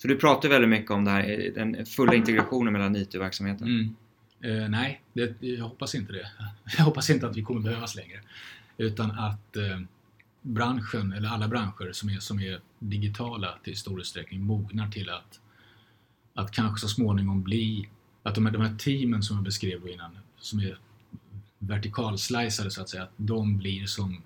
[0.00, 3.66] För du pratar väldigt mycket om det här, den fulla integrationen mellan IT och verksamheten.
[3.66, 3.96] Mm.
[4.40, 6.30] Eh, nej, det, jag hoppas inte det.
[6.78, 8.20] Jag hoppas inte att vi kommer behövas längre.
[8.76, 9.80] Utan att eh,
[10.42, 15.40] branschen, eller alla branscher som är, som är digitala till stor utsträckning mognar till att,
[16.34, 17.88] att kanske så småningom bli,
[18.22, 20.78] att de här, de här teamen som jag beskrev innan, som är
[21.66, 24.22] vertikalsliceade så att säga, att de blir som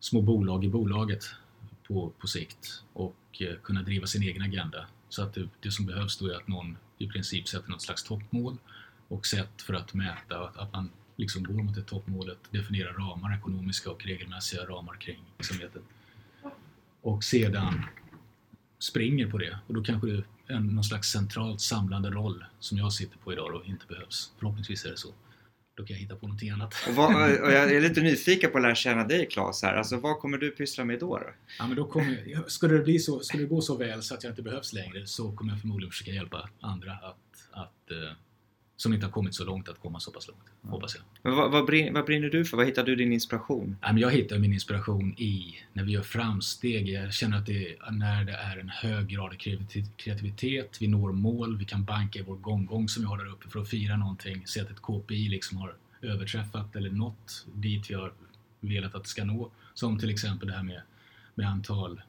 [0.00, 1.24] små bolag i bolaget
[1.88, 4.86] på, på sikt och eh, kunna driva sin egen agenda.
[5.08, 8.04] Så att det, det, som behövs då är att någon i princip sätter något slags
[8.04, 8.56] toppmål
[9.08, 13.36] och sätt för att mäta att, att man liksom går mot det toppmålet, definierar ramar,
[13.36, 15.82] ekonomiska och regelmässiga ramar kring verksamheten.
[17.02, 17.84] Och sedan
[18.78, 22.78] springer på det och då kanske det är en, någon slags centralt samlande roll som
[22.78, 24.32] jag sitter på idag och inte behövs.
[24.38, 25.08] Förhoppningsvis är det så.
[25.76, 26.74] Då kan jag hitta på någonting annat.
[26.88, 29.74] Och, vad, och jag är lite nyfiken på att lära känna dig Claes här.
[29.74, 31.18] Alltså vad kommer du pyssla med då?
[31.18, 31.26] då?
[31.58, 34.24] Ja, men då kommer, skulle, det bli så, skulle det gå så väl så att
[34.24, 38.12] jag inte behövs längre så kommer jag förmodligen försöka hjälpa andra att, att eh,
[38.76, 40.72] som inte har kommit så långt att komma så pass långt, mm.
[40.72, 41.04] hoppas jag.
[41.22, 42.56] Men vad, vad, brinner, vad, brinner, du för?
[42.56, 43.76] Vad hittar du din inspiration?
[43.96, 46.88] Jag hittar min inspiration i när vi gör framsteg.
[46.88, 49.36] Jag känner att det är när det är en hög grad av
[49.96, 53.48] kreativitet, vi når mål, vi kan banka i vår gånggång som vi har där uppe
[53.48, 54.42] för att fira någonting.
[54.46, 58.12] Se att ett KPI liksom har överträffat eller nått dit vi har
[58.60, 59.50] velat att det ska nå.
[59.74, 60.80] Som till exempel det här med,
[61.34, 62.00] med antal,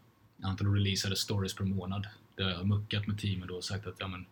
[0.42, 2.08] antal releasade stories per månad.
[2.36, 4.26] Där jag har muckat med teamet och sagt att ja, men,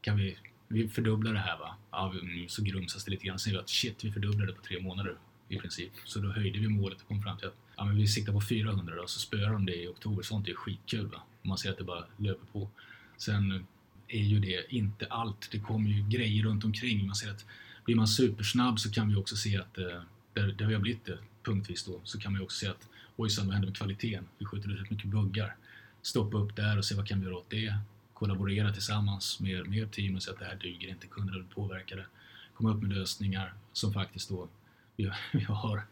[0.00, 0.36] kan vi
[0.68, 1.76] vi fördubblar det här va.
[1.90, 2.14] Ja,
[2.48, 3.38] så grumsas det lite grann.
[3.38, 5.16] Sen vi att shit, vi fördubblade på tre månader
[5.48, 5.92] i princip.
[6.04, 8.40] Så då höjde vi målet och kom fram till att ja, men vi siktar på
[8.40, 10.22] 400 då, så spöar de det i oktober.
[10.22, 11.22] Sånt är skitkul va.
[11.42, 12.68] Man ser att det bara löper på.
[13.16, 13.66] Sen
[14.08, 15.48] är ju det inte allt.
[15.50, 17.06] Det kommer ju grejer runt omkring.
[17.06, 17.44] Man ser att
[17.84, 20.02] blir man supersnabb så kan vi också se att eh,
[20.32, 22.88] där, där vi har blivit det punktvis då, så kan man ju också se att
[23.16, 24.24] ojsan, vad händer med kvaliteten?
[24.38, 25.56] Vi skjuter ut rätt mycket buggar.
[26.02, 27.74] Stoppa upp där och se vad kan vi göra åt det?
[28.18, 31.96] Kollaborera tillsammans med, med team och säga att det här duger inte, kunderna vill påverka
[31.96, 32.06] det.
[32.54, 34.48] Komma upp med lösningar som faktiskt då
[34.96, 35.82] vi, vi har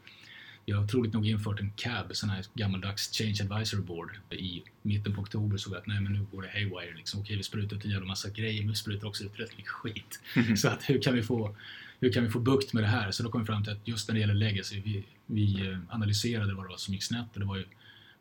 [0.66, 5.14] vi har troligt nog infört en CAB, sån här gammaldags Change Advisory Board i mitten
[5.14, 7.20] på oktober såg vi att nej men nu går det haywire liksom.
[7.20, 9.72] Okej vi sprutar ut en jävla massa grejer men vi sprutar också ut rätt mycket
[9.72, 10.20] skit.
[10.56, 11.56] Så att hur kan vi få
[12.00, 13.10] hur kan vi få bukt med det här?
[13.10, 15.78] Så då kom vi fram till att just när det gäller legacy, vi, vi eh,
[15.88, 17.64] analyserade vad det var som gick snett och det var ju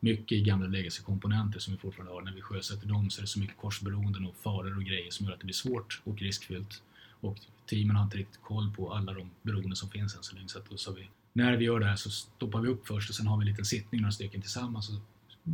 [0.04, 2.22] mycket i gamla legacy-komponenter som vi fortfarande har.
[2.22, 5.26] När vi sjösätter dem så är det så mycket korsberoenden och faror och grejer som
[5.26, 6.82] gör att det blir svårt och riskfyllt.
[7.20, 10.48] Och teamen har inte riktigt koll på alla de beroenden som finns än så länge.
[10.48, 13.10] Så att då så vi, när vi gör det här så stoppar vi upp först
[13.10, 15.00] och sen har vi en liten sittning några stycken tillsammans och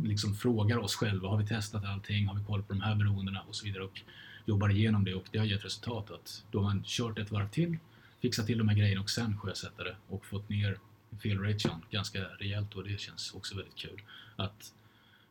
[0.03, 2.27] liksom frågar oss själva, har vi testat allting?
[2.27, 3.41] Har vi koll på de här beroendena?
[3.41, 4.01] Och så vidare och
[4.45, 7.49] jobbar igenom det och det har gett resultat att då har man kört ett varv
[7.49, 7.77] till,
[8.21, 10.77] fixat till de här grejerna och sen sjösätter det och fått ner
[11.19, 14.01] felration ganska rejält och det känns också väldigt kul.
[14.35, 14.73] Att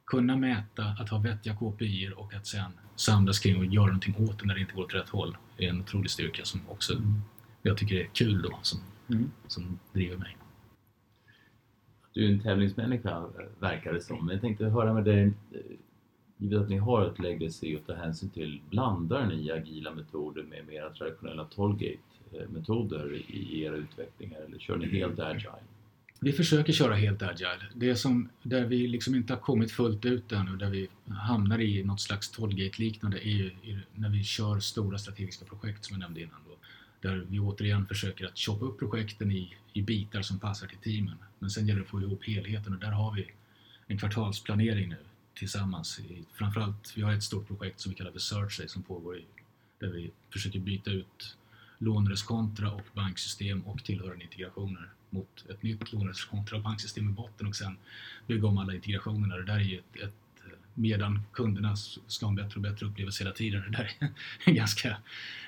[0.05, 4.39] kunna mäta, att ha vettiga KPI och att sen samlas kring och göra någonting åt
[4.39, 7.21] det när det inte går åt rätt håll är en otrolig styrka som också mm.
[7.63, 9.31] jag tycker är kul då, som, mm.
[9.47, 10.37] som driver mig.
[12.13, 13.27] Du är en tävlingsmänniska
[13.59, 15.33] verkar det som, men jag tänkte höra med dig
[16.41, 20.67] Givet att ni har ett legacy att ta hänsyn till, blandar ni agila metoder med
[20.67, 25.70] mera traditionella Tollgate-metoder i era utvecklingar eller kör ni helt agile?
[26.23, 27.67] Vi försöker köra helt agile.
[27.75, 31.85] Det som, där vi liksom inte har kommit fullt ut ännu, där vi hamnar i
[31.85, 36.41] något slags Tollgate-liknande, är ju när vi kör stora strategiska projekt som jag nämnde innan.
[36.49, 36.57] Då,
[37.09, 41.17] där vi återigen försöker att choppa upp projekten i, i bitar som passar till teamen.
[41.39, 43.27] Men sen gäller det att få ihop helheten och där har vi
[43.87, 44.99] en kvartalsplanering nu
[45.35, 46.01] tillsammans.
[46.01, 49.25] I, framförallt, vi har ett stort projekt som vi kallar för Search som pågår i,
[49.79, 51.37] där vi försöker byta ut
[51.79, 57.57] lånereskontra och banksystem och tillhörande integrationer mot ett nytt lånereskontra och banksystem i botten och
[57.57, 57.77] sen
[58.27, 59.37] bygga om alla integrationerna.
[59.37, 60.15] Det där är ju ett, ett
[60.75, 63.63] medan kunderna ska ha en bättre och bättre upplevelse hela tiden.
[63.63, 64.09] Det där är
[64.45, 64.97] en ganska,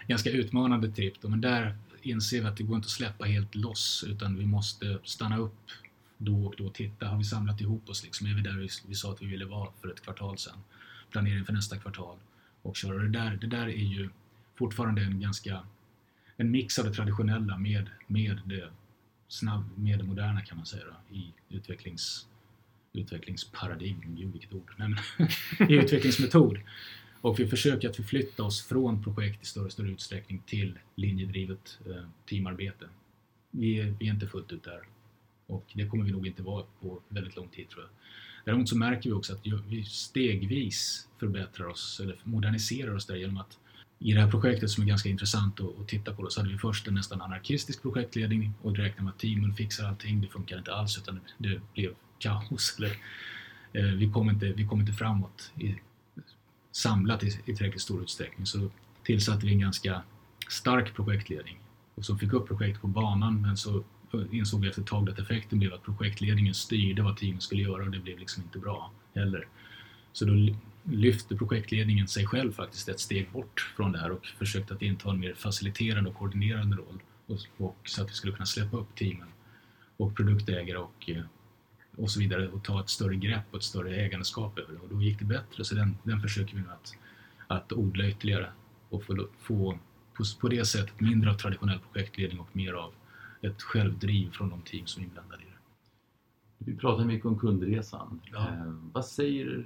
[0.09, 1.23] ganska utmanande tripp.
[1.23, 4.99] Men där inser vi att det går inte att släppa helt loss utan vi måste
[5.05, 5.71] stanna upp
[6.19, 8.27] då och då och titta, har vi samlat ihop oss liksom?
[8.27, 10.59] Är vi där vi, vi sa att vi ville vara för ett kvartal sedan?
[11.11, 12.17] Planering för nästa kvartal
[12.63, 12.99] och köra.
[12.99, 14.09] Det där, det där är ju
[14.55, 15.63] fortfarande en ganska
[16.37, 18.71] en mix av det traditionella med, med det
[19.33, 22.27] snabb, med det moderna kan man säga då, i utvecklings,
[22.93, 26.59] utvecklingsparadigm, gud vilket ord, Nej, men, i utvecklingsmetod.
[27.21, 31.79] Och vi försöker att förflytta oss från projekt i större och större utsträckning till linjedrivet
[31.87, 32.89] eh, teamarbete.
[33.51, 34.81] Vi är, vi är inte fullt ut där
[35.47, 37.91] och det kommer vi nog inte vara på väldigt lång tid tror jag.
[38.45, 43.37] Däremot så märker vi också att vi stegvis förbättrar oss eller moderniserar oss där genom
[43.37, 43.59] att
[44.05, 46.59] i det här projektet som är ganska intressant att, titta på då, så hade vi
[46.59, 50.21] först en nästan anarkistisk projektledning och räknade med att teamen fixar allting.
[50.21, 52.75] Det funkar inte alls utan det blev kaos.
[52.79, 52.97] Eller,
[53.73, 55.75] eh, vi, kom inte, vi kom inte framåt i,
[56.73, 58.47] samlat i, i tillräckligt stor utsträckning.
[58.47, 58.71] Så
[59.03, 60.03] tillsatte vi en ganska
[60.49, 61.59] stark projektledning
[61.95, 63.85] och som fick upp projektet på banan men så
[64.31, 67.83] insåg vi efter ett tag att effekten blev att projektledningen styrde vad teamen skulle göra
[67.83, 69.47] och det blev liksom inte bra heller.
[70.13, 70.35] Så då
[70.85, 75.11] lyfte projektledningen sig själv faktiskt ett steg bort från det här och försökte att inta
[75.11, 78.95] en mer faciliterande och koordinerande roll och, och så att vi skulle kunna släppa upp
[78.95, 79.29] teamen
[79.97, 81.25] och produktägare och, eh,
[81.97, 84.89] och så vidare och ta ett större grepp och ett större ägandeskap över det och
[84.89, 86.95] då gick det bättre så den, den försöker vi nu att,
[87.47, 88.53] att odla ytterligare
[88.89, 89.79] och få, få
[90.15, 92.93] på, på det sättet mindre av traditionell projektledning och mer av
[93.41, 95.53] ett självdriv från de team som är inblandade i det.
[96.59, 98.21] Vi pratar mycket om kundresan.
[98.33, 98.49] Ja.
[98.49, 99.65] Eh, vad säger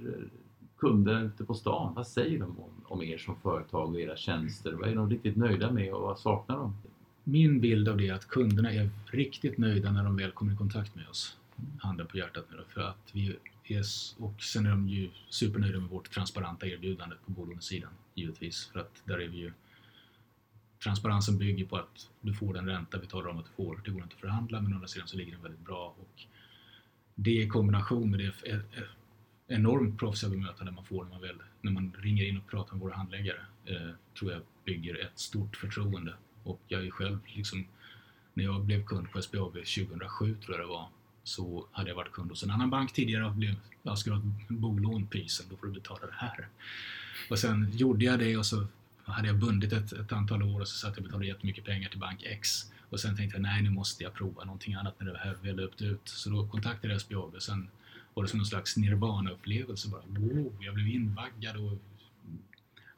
[0.77, 1.93] kunder ute på stan?
[1.93, 4.71] Vad säger de om, om er som företag och era tjänster?
[4.71, 6.77] Vad är de riktigt nöjda med och vad saknar de?
[7.23, 10.55] Min bild av det är att kunderna är riktigt nöjda när de väl kommer i
[10.55, 11.37] kontakt med oss.
[11.79, 13.83] Handen på hjärtat nu för att vi är,
[14.17, 19.01] och sen är de ju supernöjda med vårt transparenta erbjudande på bolånesidan givetvis för att
[19.05, 19.53] där är vi ju
[20.83, 23.81] transparensen bygger på att du får den ränta vi talar om att du får.
[23.85, 26.25] Det går inte att förhandla men å andra sidan så ligger den väldigt bra och
[27.15, 28.31] det i kombination med det
[29.47, 32.81] enormt proffsiga bemötande man får när man, väl, när man ringer in och pratar med
[32.81, 36.13] våra handläggare eh, tror jag bygger ett stort förtroende.
[36.43, 37.67] Och jag är själv liksom,
[38.33, 40.89] när jag blev kund på SBAB 2007 tror jag det var,
[41.23, 44.23] så hade jag varit kund hos en annan bank tidigare och blev, jag skulle ha
[44.23, 46.47] ett bolån prisen, då får du betala det här.
[47.29, 48.67] Och sen gjorde jag det och så
[49.03, 51.89] hade jag bundit ett, ett antal år och så satt jag och betalade jättemycket pengar
[51.89, 52.71] till bank X.
[52.89, 55.55] Och sen tänkte jag, nej nu måste jag prova någonting annat när det här väl
[55.55, 56.01] löpte ut.
[56.03, 57.69] Så då kontaktade jag SBAB och sen
[58.17, 60.01] var det som någon slags nirvana-upplevelse bara.
[60.07, 61.77] Wow, jag blev invaggad och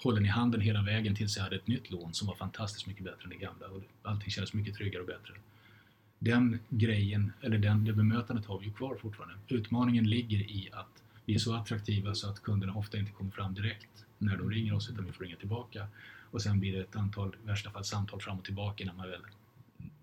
[0.04, 3.04] hållen i handen hela vägen tills jag hade ett nytt lån som var fantastiskt mycket
[3.04, 5.34] bättre än det gamla och allting kändes mycket tryggare och bättre.
[6.20, 9.36] Den grejen, eller den, det bemötandet har vi ju kvar fortfarande.
[9.48, 13.54] Utmaningen ligger i att vi är så attraktiva så att kunderna ofta inte kommer fram
[13.54, 15.88] direkt när de ringer oss utan vi får ringa tillbaka.
[16.32, 19.10] Och sen blir det ett antal, i värsta fall samtal fram och tillbaka när man
[19.10, 19.22] väl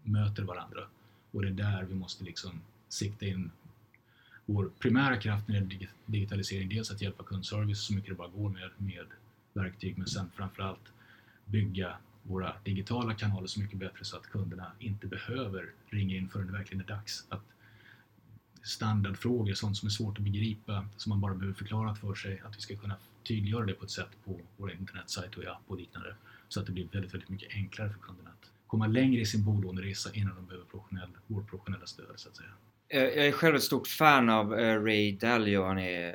[0.02, 0.80] möter varandra.
[1.30, 3.50] Och det är där vi måste liksom sikta in
[4.46, 6.68] vår primära kraft när det gäller digitalisering.
[6.68, 9.06] Dels att hjälpa kundservice så mycket det bara går med, med
[9.52, 10.92] verktyg men sen framförallt
[11.44, 16.46] bygga våra digitala kanaler så mycket bättre så att kunderna inte behöver ringa in förrän
[16.46, 17.24] det verkligen är dags.
[17.28, 17.42] Att
[18.62, 22.56] standardfrågor, sånt som är svårt att begripa, som man bara behöver förklara för sig, att
[22.56, 22.96] vi ska kunna
[23.28, 26.16] tydliggöra det på ett sätt på vår internetsajt och i app och liknande.
[26.48, 29.44] Så att det blir väldigt, väldigt mycket enklare för kunderna att komma längre i sin
[29.44, 32.50] bolåneresa innan de behöver professionell, vårt professionella stöd så att säga.
[32.88, 35.64] Jag är själv ett stort fan av eh, Ray Dalio.
[35.64, 36.14] Han är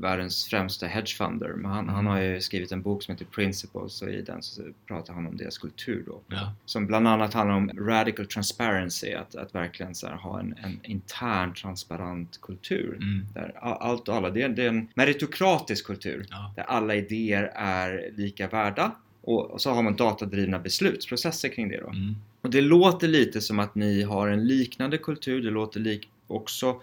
[0.00, 1.48] världens främsta hedgefunder.
[1.48, 4.62] Men han, han, har ju skrivit en bok som heter Principles och i den så
[4.86, 6.20] pratar han om deras kultur då.
[6.28, 6.52] Ja.
[6.64, 11.54] Som bland annat handlar om radical transparency, att, att verkligen så ha en, en, intern
[11.54, 12.96] transparent kultur.
[12.96, 13.26] Mm.
[13.34, 16.52] Där allt och alla, det är, det är en meritokratisk kultur ja.
[16.56, 18.92] där alla idéer är lika värda
[19.28, 21.88] och, så har man datadrivna beslutsprocesser kring det då.
[21.88, 22.14] Mm.
[22.40, 26.82] Och det låter lite som att ni har en liknande kultur, det låter lik också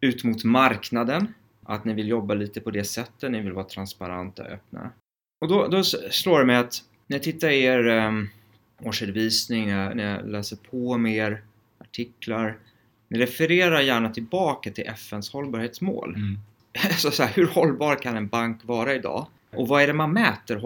[0.00, 4.42] ut mot marknaden att ni vill jobba lite på det sättet, ni vill vara transparenta
[4.42, 4.90] och öppna.
[5.40, 8.28] Och då, då slår det mig att när jag tittar i er um,
[8.82, 11.42] årsredovisning, när jag läser på mer
[11.78, 12.58] artiklar,
[13.08, 16.14] ni refererar gärna tillbaka till FNs hållbarhetsmål.
[16.14, 16.38] Mm.
[16.98, 19.26] Så, så här, hur hållbar kan en bank vara idag?
[19.50, 20.56] Och vad är det man mäter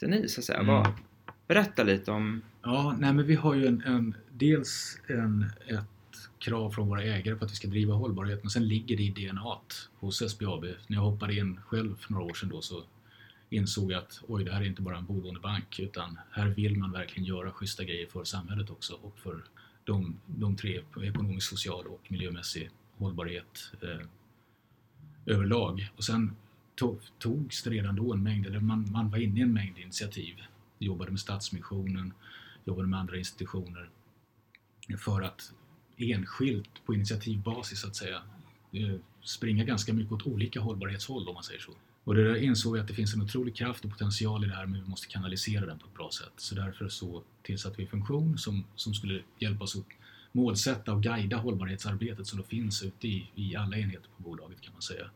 [0.00, 0.28] hållbarheten i?
[0.28, 0.58] Så att säga?
[0.58, 0.74] Mm.
[0.74, 0.92] Vad,
[1.46, 2.42] berätta lite om...
[2.62, 5.84] Ja, nej men vi har ju en, en dels en, ett
[6.38, 9.10] krav från våra ägare på att vi ska driva hållbarhet men sen ligger det i
[9.10, 9.58] DNA
[10.00, 10.64] hos SBAB.
[10.86, 12.84] När jag hoppade in själv för några år sedan då så
[13.50, 16.76] insåg jag att oj, det här är inte bara en bolående bank utan här vill
[16.76, 19.44] man verkligen göra schyssta grejer för samhället också och för
[19.84, 24.06] de, de tre, ekonomisk, social och miljömässig hållbarhet eh,
[25.26, 25.90] överlag.
[25.96, 26.36] Och sen
[26.78, 29.78] tog, togs det redan då en mängd, eller man, man var inne i en mängd
[29.78, 30.34] initiativ.
[30.78, 32.12] Jobbade med Stadsmissionen,
[32.64, 33.90] jobbade med andra institutioner
[34.98, 35.52] för att
[35.96, 38.22] enskilt på initiativbasis så att säga
[38.72, 41.72] eh, springa ganska mycket åt olika hållbarhetshåll om man säger så.
[42.04, 44.54] Och det där insåg vi att det finns en otrolig kraft och potential i det
[44.54, 46.32] här men vi måste kanalisera den på ett bra sätt.
[46.36, 49.84] Så därför så tillsatte vi en funktion som, som skulle hjälpa oss att
[50.32, 54.72] målsätta och guida hållbarhetsarbetet som då finns ute i, i alla enheter på bolaget kan
[54.72, 55.10] man säga.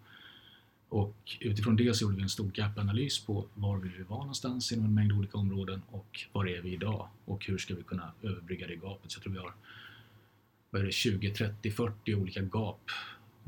[0.93, 4.72] Och utifrån det så gjorde vi en stor gapanalys på var vi vill vara någonstans
[4.72, 8.12] inom en mängd olika områden och var är vi idag och hur ska vi kunna
[8.22, 9.11] överbrygga det gapet.
[9.11, 9.53] Så jag tror vi har
[10.70, 12.90] vad är det, 20, 30, 40 olika gap.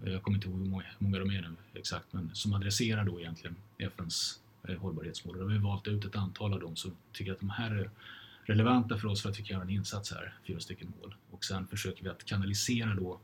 [0.05, 3.05] Jag kommer inte ihåg hur många, hur många de är nu exakt, men som adresserar
[3.05, 5.42] då egentligen FNs eh, hållbarhetsmål.
[5.42, 7.90] Och vi har valt ut ett antal av dem som tycker att de här är
[8.45, 11.14] relevanta för oss för att vi kan göra en insats här, fyra stycken mål.
[11.30, 13.20] Och sen försöker vi att kanalisera då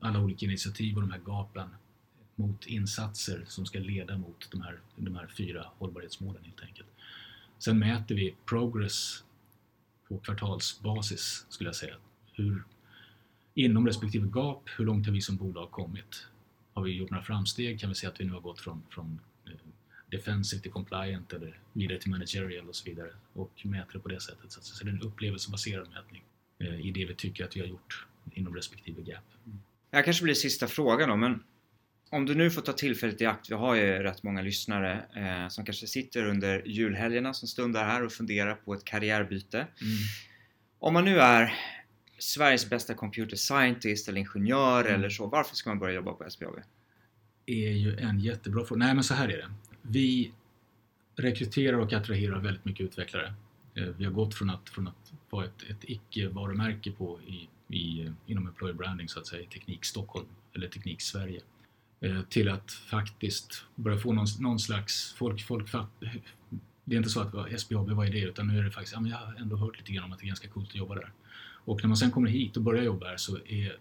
[0.00, 1.68] alla olika initiativ och de här gapen
[2.36, 6.88] mot insatser som ska leda mot de här, de här fyra hållbarhetsmålen helt enkelt.
[7.58, 9.24] Sen mäter vi progress
[10.08, 11.96] på kvartalsbasis skulle jag säga
[12.32, 12.64] hur
[13.54, 16.26] inom respektive gap, hur långt har vi som bolag kommit?
[16.72, 17.80] Har vi gjort några framsteg?
[17.80, 19.52] Kan vi säga att vi nu har gått från, från eh,
[20.10, 24.20] defensive till compliant eller vidare till managerial och så vidare och mäter det på det
[24.20, 24.52] sättet.
[24.52, 26.24] Så det är en upplevelsebaserad mätning
[26.58, 29.24] eh, i det vi tycker att vi har gjort inom respektive gap.
[29.90, 31.42] Det här kanske blir sista frågan då, men
[32.14, 35.48] om du nu får ta tillfället i akt, vi har ju rätt många lyssnare eh,
[35.48, 39.58] som kanske sitter under julhelgerna som stundar här och funderar på ett karriärbyte.
[39.58, 39.68] Mm.
[40.78, 41.54] Om man nu är
[42.18, 44.94] Sveriges bästa computer scientist eller ingenjör mm.
[44.94, 46.54] eller så, varför ska man börja jobba på SBAB?
[47.46, 48.78] är ju en jättebra fråga.
[48.78, 49.50] Nej men så här är det.
[49.82, 50.32] Vi
[51.16, 53.34] rekryterar och attraherar väldigt mycket utvecklare.
[53.74, 58.12] Eh, vi har gått från att, från att vara ett, ett icke-varumärke på i, i,
[58.26, 61.40] inom employer branding så att säga, Teknik Stockholm eller Teknik Sverige
[62.04, 65.90] Eh, till att faktiskt börja få någon, någon slags folk, folk fatt,
[66.84, 69.00] det är inte så att SBAB vad är det utan nu är det faktiskt, ja,
[69.00, 70.94] men jag har ändå hört lite grann om att det är ganska coolt att jobba
[70.94, 71.12] där.
[71.64, 73.76] Och när man sen kommer hit och börjar jobba här så är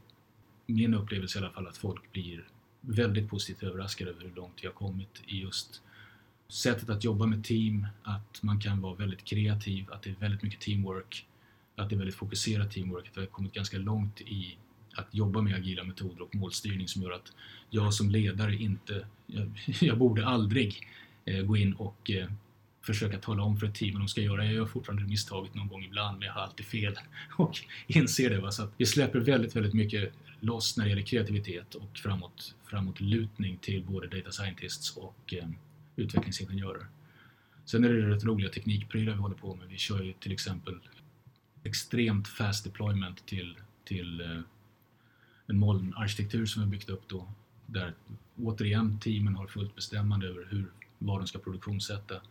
[0.65, 2.47] min upplevelse i alla fall att folk blir
[2.81, 5.81] väldigt positivt överraskade över hur långt vi har kommit i just
[6.47, 10.43] sättet att jobba med team, att man kan vara väldigt kreativ, att det är väldigt
[10.43, 11.27] mycket teamwork,
[11.75, 14.57] att det är väldigt fokuserat teamwork, att vi har kommit ganska långt i
[14.95, 17.33] att jobba med agila metoder och målstyrning som gör att
[17.69, 20.87] jag som ledare inte, jag, jag borde aldrig
[21.25, 22.27] eh, gå in och eh,
[22.81, 24.45] försöka tala om för ett team vad de ska göra.
[24.45, 26.95] Jag gör fortfarande misstaget någon gång ibland, men jag har alltid fel
[27.37, 28.39] och inser det.
[28.39, 28.51] Va?
[28.51, 32.99] Så att vi släpper väldigt, väldigt mycket loss när det gäller kreativitet och framåt, framåt
[32.99, 35.49] lutning till både data scientists och eh,
[35.95, 36.85] utvecklingsingenjörer.
[37.65, 39.67] Sen är det rätt roliga teknikprylar vi håller på med.
[39.67, 40.79] Vi kör ju till exempel
[41.63, 44.39] extremt fast deployment till, till eh,
[45.47, 47.27] en molnarkitektur som vi byggt upp då
[47.65, 47.93] där
[48.37, 52.21] återigen teamen har fullt bestämmande över hur, vad de ska produktionssätta.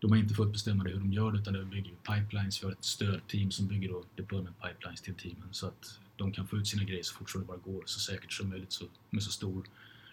[0.00, 2.62] De har inte fullt bestämmande hur de gör det utan det bygger pipelines.
[2.62, 6.46] Vi har ett stödteam som bygger då deployment pipelines till teamen så att de kan
[6.46, 8.84] få ut sina grejer så fort som det bara går, så säkert som möjligt så,
[9.10, 9.66] med så stor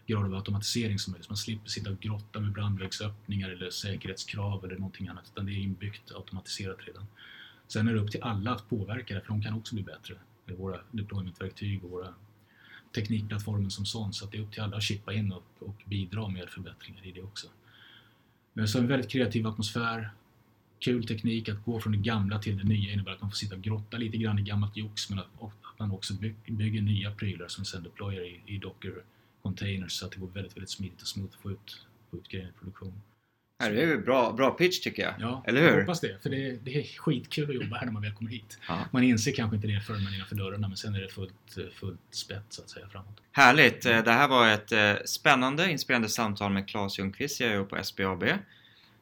[0.08, 1.26] grad av automatisering som möjligt.
[1.26, 5.52] Så man slipper sitta och grotta med brandvägsöppningar eller säkerhetskrav eller någonting annat utan det
[5.52, 7.06] är inbyggt automatiserat redan.
[7.68, 10.16] Sen är det upp till alla att påverka det för de kan också bli bättre
[10.46, 12.14] våra deploymentverktyg och våra
[12.96, 14.14] teknikplattformen som sån.
[14.14, 17.06] Så att det är upp till alla att chippa in och, och bidra med förbättringar
[17.06, 17.48] i det också.
[18.54, 20.10] Men så en väldigt kreativ atmosfär,
[20.80, 23.56] kul teknik, att gå från det gamla till det nya innebär att man får sitta
[23.56, 26.14] och grotta lite grann i gammalt jox men att, att man också
[26.46, 29.04] bygger nya prylar som vi sen deployar i, i Docker
[29.41, 32.28] containers så att det går väldigt, väldigt smidigt och smooth att få ut, få ut
[32.28, 32.94] grejer i produktion.
[33.70, 35.14] Det är bra, bra pitch tycker jag.
[35.20, 35.70] Ja, Eller hur?
[35.70, 36.24] jag hoppas det.
[36.24, 38.57] För det är, det är skitkul att jobba här när man väl kommer hit.
[38.68, 38.80] Ja.
[38.91, 41.57] Man inser kanske inte det förrän man är innanför dörrarna men sen är det fullt,
[41.76, 43.22] fullt spett så att säga framåt.
[43.32, 43.86] Härligt!
[43.86, 44.03] Mm.
[44.03, 48.24] Det här var ett eh, spännande, inspirerande samtal med Claes Ljungqvist, jag är på SBAB.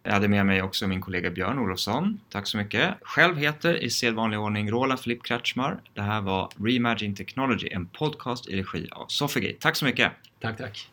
[0.03, 2.19] Jag hade med mig också min kollega Björn Olofsson.
[2.29, 2.93] Tack så mycket.
[3.01, 5.81] Själv heter i sedvanlig ordning Roland Filip Kretschmar.
[5.93, 9.57] Det här var Reimagine Technology, en podcast i regi av Sofigate.
[9.59, 10.11] Tack så mycket!
[10.39, 10.87] Tack, tack!